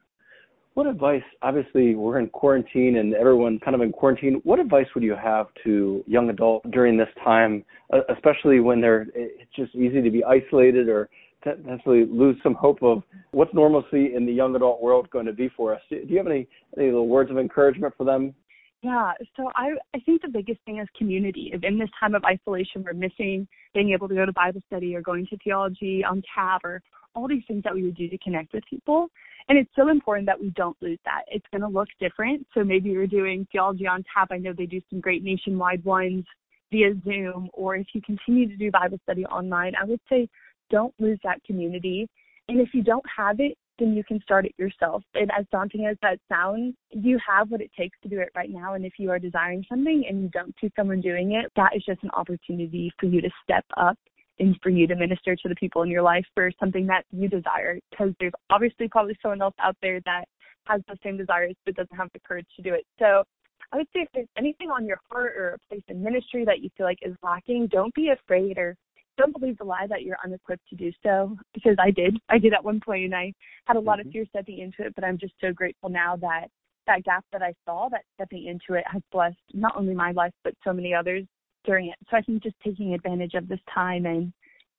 What 0.74 0.88
advice, 0.88 1.24
obviously, 1.44 1.94
we're 1.94 2.20
in 2.20 2.30
quarantine 2.30 2.98
and 2.98 3.14
everyone's 3.14 3.62
kind 3.64 3.76
of 3.76 3.82
in 3.82 3.92
quarantine. 3.92 4.42
What 4.44 4.60
advice 4.60 4.88
would 4.96 5.04
you 5.04 5.16
have 5.16 5.48
to 5.64 6.04
young 6.08 6.30
adults 6.30 6.68
during 6.72 6.98
this 6.98 7.10
time, 7.24 7.64
especially 8.10 8.60
when 8.60 8.82
they're, 8.82 9.06
it's 9.14 9.56
just 9.56 9.76
easy 9.76 10.02
to 10.02 10.10
be 10.10 10.24
isolated 10.24 10.90
or 10.90 11.10
potentially 11.44 12.06
lose 12.10 12.38
some 12.42 12.56
hope 12.56 12.82
of 12.82 13.04
what's 13.32 13.54
normalcy 13.54 14.16
in 14.16 14.26
the 14.26 14.32
young 14.32 14.56
adult 14.56 14.82
world 14.82 15.10
going 15.12 15.26
to 15.28 15.34
be 15.34 15.50
for 15.56 15.76
us? 15.76 15.82
Do 15.90 16.02
you 16.08 16.18
have 16.18 16.28
any, 16.28 16.48
any 16.78 16.88
little 16.88 17.08
words 17.08 17.30
of 17.30 17.38
encouragement 17.38 17.94
for 17.96 18.06
them? 18.06 18.34
Yeah, 18.82 19.14
so 19.38 19.50
I 19.56 19.72
I 19.96 20.00
think 20.00 20.22
the 20.22 20.28
biggest 20.28 20.60
thing 20.66 20.80
is 20.80 20.88
community. 20.98 21.52
If 21.54 21.64
in 21.64 21.80
this 21.80 21.88
time 21.98 22.16
of 22.16 22.26
isolation 22.26 22.84
we're 22.84 22.94
missing 22.94 23.48
being 23.74 23.92
able 23.92 24.10
to 24.10 24.16
go 24.16 24.26
to 24.26 24.34
Bible 24.34 24.60
study 24.68 24.94
or 24.94 25.02
going 25.02 25.26
to 25.28 25.38
theology 25.42 26.04
on 26.04 26.22
tap 26.36 26.66
or 26.66 26.82
all 27.16 27.28
these 27.28 27.44
things 27.48 27.64
that 27.64 27.74
we 27.74 27.84
would 27.84 27.96
do 27.96 28.10
to 28.10 28.18
connect 28.20 28.54
with 28.54 28.64
people. 28.70 29.08
And 29.50 29.58
it's 29.58 29.70
so 29.76 29.90
important 29.90 30.26
that 30.28 30.40
we 30.40 30.52
don't 30.52 30.78
lose 30.82 31.00
that. 31.06 31.24
It's 31.28 31.46
going 31.52 31.62
to 31.62 31.68
look 31.68 31.90
different. 32.00 32.46
So 32.54 32.64
maybe 32.64 32.90
you're 32.90 33.08
doing 33.08 33.48
theology 33.52 33.88
on 33.88 34.04
tap. 34.14 34.30
I 34.32 34.38
know 34.38 34.54
they 34.58 34.66
do 34.66 34.82
some 34.90 35.00
great 35.00 35.24
nationwide 35.24 35.84
ones 35.84 36.24
via 36.72 36.94
Zoom, 37.04 37.50
or 37.54 37.76
if 37.76 37.88
you 37.94 38.02
continue 38.02 38.48
to 38.48 38.56
do 38.56 38.72
Bible 38.72 39.00
study 39.04 39.26
online, 39.26 39.74
I 39.80 39.86
would 39.86 40.00
say 40.10 40.28
don't 40.70 40.94
lose 41.00 41.20
that 41.24 41.44
community. 41.44 42.10
And 42.48 42.60
if 42.60 42.70
you 42.74 42.84
don't 42.84 43.06
have 43.16 43.40
it, 43.40 43.58
then 43.80 43.94
you 43.94 44.04
can 44.04 44.22
start 44.22 44.46
it 44.46 44.54
yourself. 44.58 45.04
And 45.14 45.32
as 45.38 45.46
daunting 45.52 45.86
as 45.86 45.98
that 46.02 46.20
sounds, 46.30 46.76
you 46.92 47.20
have 47.28 47.50
what 47.50 47.62
it 47.62 47.72
takes 47.78 47.98
to 48.04 48.10
do 48.10 48.20
it 48.20 48.30
right 48.36 48.50
now. 48.50 48.76
And 48.76 48.86
if 48.86 48.94
you 48.98 49.10
are 49.12 49.20
desiring 49.20 49.66
something 49.68 50.06
and 50.08 50.22
you 50.22 50.30
don't 50.30 50.54
see 50.62 50.72
someone 50.76 51.02
doing 51.02 51.34
it, 51.34 51.52
that 51.56 51.76
is 51.76 51.84
just 51.86 52.04
an 52.04 52.12
opportunity 52.12 52.92
for 53.00 53.08
you 53.08 53.22
to 53.22 53.30
step 53.44 53.66
up 53.78 53.98
and 54.40 54.58
for 54.62 54.70
you 54.70 54.88
to 54.88 54.96
minister 54.96 55.36
to 55.36 55.50
the 55.50 55.56
people 55.56 55.84
in 55.84 55.90
your 55.90 56.02
life 56.02 56.26
for 56.34 56.52
something 56.60 56.88
that 56.88 57.06
you 57.12 57.28
desire. 57.30 57.80
Because 57.92 58.14
there's 58.20 58.34
obviously 58.50 58.88
probably 58.88 59.18
someone 59.22 59.42
else 59.42 59.56
out 59.60 59.78
there 59.82 60.00
that 60.06 60.26
has 60.66 60.82
the 60.88 60.98
same 61.04 61.18
desires 61.18 61.56
but 61.66 61.76
doesn't 61.76 61.96
have 61.96 62.10
the 62.14 62.20
courage 62.20 62.48
to 62.56 62.62
do 62.62 62.74
it. 62.74 62.86
So 63.00 63.24
I 63.72 63.78
would 63.78 63.88
say 63.94 64.02
if 64.02 64.10
there's 64.14 64.28
anything 64.38 64.70
on 64.70 64.86
your 64.86 65.00
heart 65.12 65.34
or 65.38 65.50
a 65.50 65.60
place 65.68 65.84
in 65.88 66.04
ministry 66.04 66.46
that 66.46 66.62
you 66.62 66.70
feel 66.78 66.86
like 66.86 67.00
is 67.02 67.16
lacking, 67.24 67.68
don't 67.68 67.94
be 67.96 68.10
afraid 68.10 68.58
or 68.58 68.76
don't 69.18 69.38
believe 69.38 69.58
the 69.58 69.64
lie 69.64 69.88
that 69.88 70.04
you're 70.04 70.18
unequipped 70.24 70.68
to 70.70 70.76
do 70.76 70.92
so 71.04 71.36
because 71.54 71.76
I 71.80 71.92
did. 71.92 72.18
I 72.30 72.40
did 72.40 72.54
at 72.54 72.64
one 72.64 72.80
point 72.84 73.06
and 73.06 73.16
I 73.16 73.34
had 73.66 73.78
a 73.78 73.80
lot 73.80 74.00
mm-hmm. 74.00 74.08
of 74.10 74.14
fear 74.14 74.26
stepping 74.30 74.60
into 74.60 74.84
it, 74.84 74.96
but 74.96 75.04
I'm 75.04 75.18
just 75.18 75.34
so 75.40 75.52
grateful 75.54 75.90
now 75.90 76.16
that 76.18 76.48
that 76.88 77.04
gap 77.04 77.24
that 77.32 77.42
I 77.42 77.54
saw, 77.66 77.90
that 77.90 78.04
stepping 78.16 78.48
into 78.48 78.78
it 78.78 78.84
has 78.92 79.02
blessed 79.12 79.38
not 79.54 79.76
only 79.78 79.94
my 79.94 80.12
life 80.12 80.34
but 80.44 80.54
so 80.64 80.74
many 80.74 80.94
others 80.94 81.26
during 81.66 81.88
it. 81.88 81.96
So 82.10 82.18
I 82.18 82.22
think 82.22 82.44
just 82.44 82.56
taking 82.64 82.94
advantage 82.94 83.34
of 83.34 83.48
this 83.48 83.60
time 83.74 84.06
and 84.06 84.32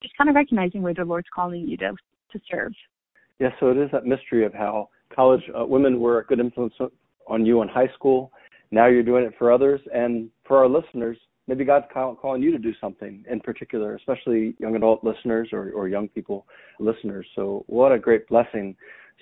just 0.02 0.16
kind 0.16 0.28
of 0.28 0.36
recognizing 0.36 0.82
where 0.82 0.94
the 0.94 1.04
Lord's 1.04 1.28
calling 1.34 1.66
you 1.66 1.76
to 1.78 1.92
to 2.32 2.40
serve. 2.50 2.72
Yes, 3.38 3.52
yeah, 3.54 3.60
so 3.60 3.70
it 3.70 3.76
is 3.76 3.90
that 3.92 4.06
mystery 4.06 4.44
of 4.44 4.52
how 4.52 4.88
college 5.14 5.42
uh, 5.58 5.64
women 5.64 6.00
were 6.00 6.20
a 6.20 6.24
good 6.24 6.40
influence 6.40 6.74
on 7.26 7.46
you 7.46 7.62
in 7.62 7.68
high 7.68 7.88
school. 7.94 8.32
Now 8.70 8.86
you're 8.86 9.02
doing 9.02 9.24
it 9.24 9.34
for 9.38 9.52
others, 9.52 9.80
and 9.92 10.28
for 10.46 10.58
our 10.58 10.68
listeners, 10.68 11.16
maybe 11.46 11.64
God's 11.64 11.86
calling 11.92 12.42
you 12.42 12.50
to 12.52 12.58
do 12.58 12.72
something 12.80 13.24
in 13.30 13.40
particular, 13.40 13.94
especially 13.96 14.54
young 14.58 14.76
adult 14.76 15.04
listeners 15.04 15.50
or, 15.52 15.70
or 15.72 15.88
young 15.88 16.08
people 16.08 16.46
listeners. 16.80 17.26
So 17.34 17.64
what 17.66 17.92
a 17.92 17.98
great 17.98 18.26
blessing. 18.28 18.76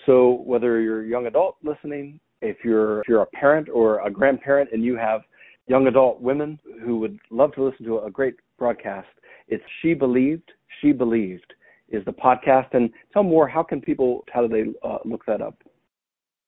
So 0.07 0.43
whether 0.45 0.81
you're 0.81 1.05
a 1.05 1.09
young 1.09 1.27
adult 1.27 1.57
listening, 1.63 2.21
if 2.41 2.59
you're 2.65 3.01
if 3.01 3.09
you're 3.09 3.23
a 3.23 3.27
parent 3.27 3.69
or 3.69 4.05
a 4.07 4.11
grandparent 4.11 4.71
and 4.73 4.83
you 4.83 4.97
have 4.97 5.23
young 5.67 5.87
adult 5.87 6.21
women 6.21 6.59
who 6.85 6.99
would 6.99 7.19
love 7.31 7.53
to 7.55 7.65
listen 7.65 7.85
to 7.87 8.01
a 8.01 8.11
great 8.11 8.35
broadcast, 8.59 9.09
it's 9.49 9.65
She 9.81 9.95
Believed, 9.95 10.51
She 10.81 10.93
Believed 10.93 11.53
is 11.89 12.05
the 12.05 12.13
podcast. 12.13 12.69
And 12.73 12.91
tell 13.13 13.23
more, 13.23 13.47
how 13.49 13.63
can 13.63 13.81
people, 13.81 14.25
how 14.33 14.47
do 14.47 14.49
they 14.49 14.71
uh, 14.87 14.99
look 15.05 15.25
that 15.27 15.41
up? 15.41 15.63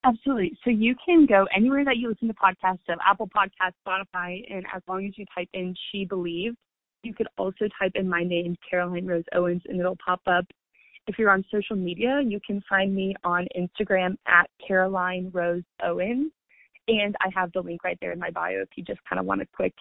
Absolutely. 0.04 0.56
So 0.64 0.70
you 0.70 0.94
can 1.04 1.26
go 1.26 1.46
anywhere 1.56 1.84
that 1.84 1.96
you 1.96 2.08
listen 2.08 2.28
to 2.28 2.34
podcasts, 2.34 2.80
so 2.86 2.94
Apple 3.06 3.28
Podcasts, 3.34 3.72
Spotify, 3.86 4.42
and 4.50 4.64
as 4.74 4.82
long 4.86 5.06
as 5.06 5.16
you 5.16 5.24
type 5.34 5.48
in 5.54 5.74
She 5.90 6.04
Believed, 6.04 6.56
you 7.02 7.14
could 7.14 7.28
also 7.38 7.66
type 7.78 7.92
in 7.94 8.08
my 8.08 8.22
name, 8.22 8.56
Caroline 8.68 9.06
Rose 9.06 9.24
Owens, 9.34 9.62
and 9.66 9.78
it'll 9.78 9.96
pop 10.04 10.20
up. 10.26 10.44
If 11.06 11.18
you're 11.18 11.30
on 11.30 11.44
social 11.50 11.76
media, 11.76 12.20
you 12.24 12.40
can 12.46 12.62
find 12.68 12.94
me 12.94 13.14
on 13.24 13.46
Instagram 13.56 14.16
at 14.26 14.48
Caroline 14.66 15.30
Rose 15.32 15.62
Owens. 15.82 16.32
And 16.88 17.16
I 17.20 17.28
have 17.34 17.52
the 17.52 17.60
link 17.60 17.84
right 17.84 17.98
there 18.00 18.12
in 18.12 18.18
my 18.18 18.30
bio 18.30 18.60
if 18.60 18.68
you 18.76 18.84
just 18.84 19.00
kind 19.08 19.18
of 19.18 19.26
want 19.26 19.40
a 19.42 19.46
quick, 19.54 19.74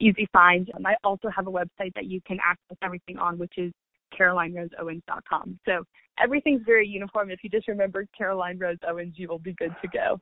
easy 0.00 0.28
find. 0.32 0.70
Um, 0.76 0.86
I 0.86 0.94
also 1.02 1.28
have 1.28 1.46
a 1.46 1.50
website 1.50 1.94
that 1.94 2.06
you 2.06 2.20
can 2.26 2.38
access 2.44 2.76
everything 2.82 3.18
on, 3.18 3.38
which 3.38 3.54
is 3.56 3.72
CarolineRoseOwens.com. 4.18 5.58
So 5.66 5.84
everything's 6.22 6.62
very 6.64 6.86
uniform. 6.86 7.30
If 7.30 7.40
you 7.42 7.50
just 7.50 7.68
remember 7.68 8.06
Caroline 8.16 8.58
Rose 8.58 8.78
Owens, 8.88 9.14
you 9.16 9.28
will 9.28 9.38
be 9.38 9.54
good 9.54 9.74
to 9.82 9.88
go. 9.88 10.20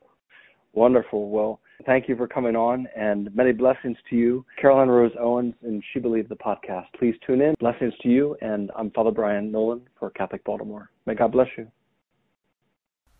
Wonderful. 0.75 1.29
Well, 1.29 1.61
thank 1.85 2.09
you 2.09 2.17
for 2.17 2.27
coming 2.27 2.57
on 2.57 2.89
and 2.97 3.35
many 3.35 3.53
blessings 3.53 3.97
to 4.09 4.17
you. 4.17 4.45
Caroline 4.59 4.89
Rose 4.89 5.13
Owens 5.21 5.55
and 5.63 5.83
She 5.93 6.01
Believed 6.01 6.31
the 6.31 6.37
podcast. 6.37 6.87
Please 6.99 7.15
tune 7.27 7.43
in. 7.43 7.55
Blessings 7.61 7.93
to 8.03 8.09
you. 8.09 8.37
And 8.41 8.71
I'm 8.75 8.91
Father 8.93 9.11
Brian 9.11 9.53
Nolan 9.53 9.83
for 9.99 10.09
Catholic 10.11 10.43
Baltimore. 10.45 10.91
May 11.05 11.15
God 11.15 11.33
bless 11.33 11.49
you. 11.59 11.67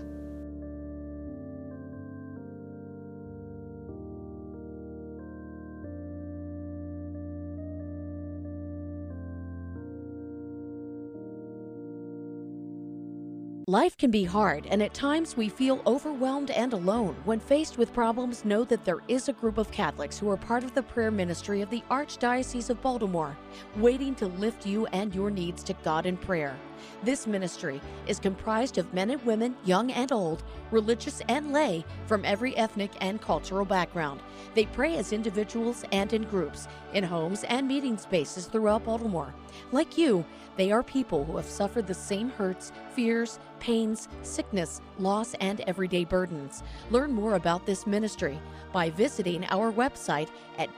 Life 13.70 13.96
can 14.00 14.10
be 14.10 14.24
hard, 14.24 14.66
and 14.72 14.82
at 14.82 14.96
times 14.96 15.38
we 15.38 15.48
feel 15.48 15.84
overwhelmed 15.86 16.50
and 16.50 16.74
alone. 16.74 17.16
When 17.24 17.40
faced 17.40 17.78
with 17.78 17.94
problems, 17.94 18.44
know 18.44 18.64
that 18.64 18.84
there 18.84 19.02
is 19.08 19.30
a 19.30 19.34
group 19.34 19.60
of 19.60 19.70
Catholics 19.70 20.18
who 20.18 20.28
are 20.32 20.38
part 20.38 20.64
of 20.64 20.74
the 20.74 20.82
prayer 20.82 21.12
ministry 21.12 21.62
of 21.62 21.70
the 21.70 21.84
Archdiocese 21.92 22.72
of 22.72 22.82
Baltimore, 22.82 23.38
waiting 23.76 24.16
to 24.16 24.26
lift 24.26 24.66
you 24.66 24.88
and 24.88 25.14
your 25.14 25.30
needs 25.30 25.62
to 25.66 25.74
God 25.84 26.08
in 26.08 26.18
prayer. 26.18 26.58
This 27.04 27.28
ministry 27.28 27.82
is 28.08 28.20
comprised 28.20 28.78
of 28.78 28.94
men 28.94 29.10
and 29.10 29.26
women, 29.26 29.56
young 29.66 29.92
and 29.92 30.12
old, 30.12 30.44
religious 30.72 31.22
and 31.30 31.54
lay, 31.54 31.86
from 32.08 32.26
every 32.26 32.56
ethnic 32.58 32.92
and 33.02 33.22
cultural 33.22 33.66
background. 33.66 34.22
They 34.56 34.66
pray 34.66 34.98
as 34.98 35.14
individuals 35.14 35.84
and 35.92 36.14
in 36.14 36.24
groups, 36.24 36.68
in 36.94 37.04
homes 37.04 37.44
and 37.44 37.68
meeting 37.68 37.98
spaces 37.98 38.46
throughout 38.46 38.86
Baltimore. 38.86 39.34
Like 39.72 39.98
you, 39.98 40.26
they 40.58 40.72
are 40.72 40.84
people 40.84 41.24
who 41.24 41.38
have 41.38 41.46
suffered 41.46 41.88
the 41.88 41.94
same 41.94 42.30
hurts, 42.30 42.72
fears, 42.92 43.40
pains, 43.60 44.10
sickness, 44.24 44.82
loss, 44.98 45.34
and 45.36 45.62
everyday 45.62 46.06
burdens. 46.06 46.64
Learn 46.90 47.14
more 47.14 47.36
about 47.36 47.66
this 47.66 47.88
ministry 47.88 48.40
by 48.72 48.90
visiting 48.90 49.46
our 49.46 49.72
website 49.72 50.30
at 50.58 50.78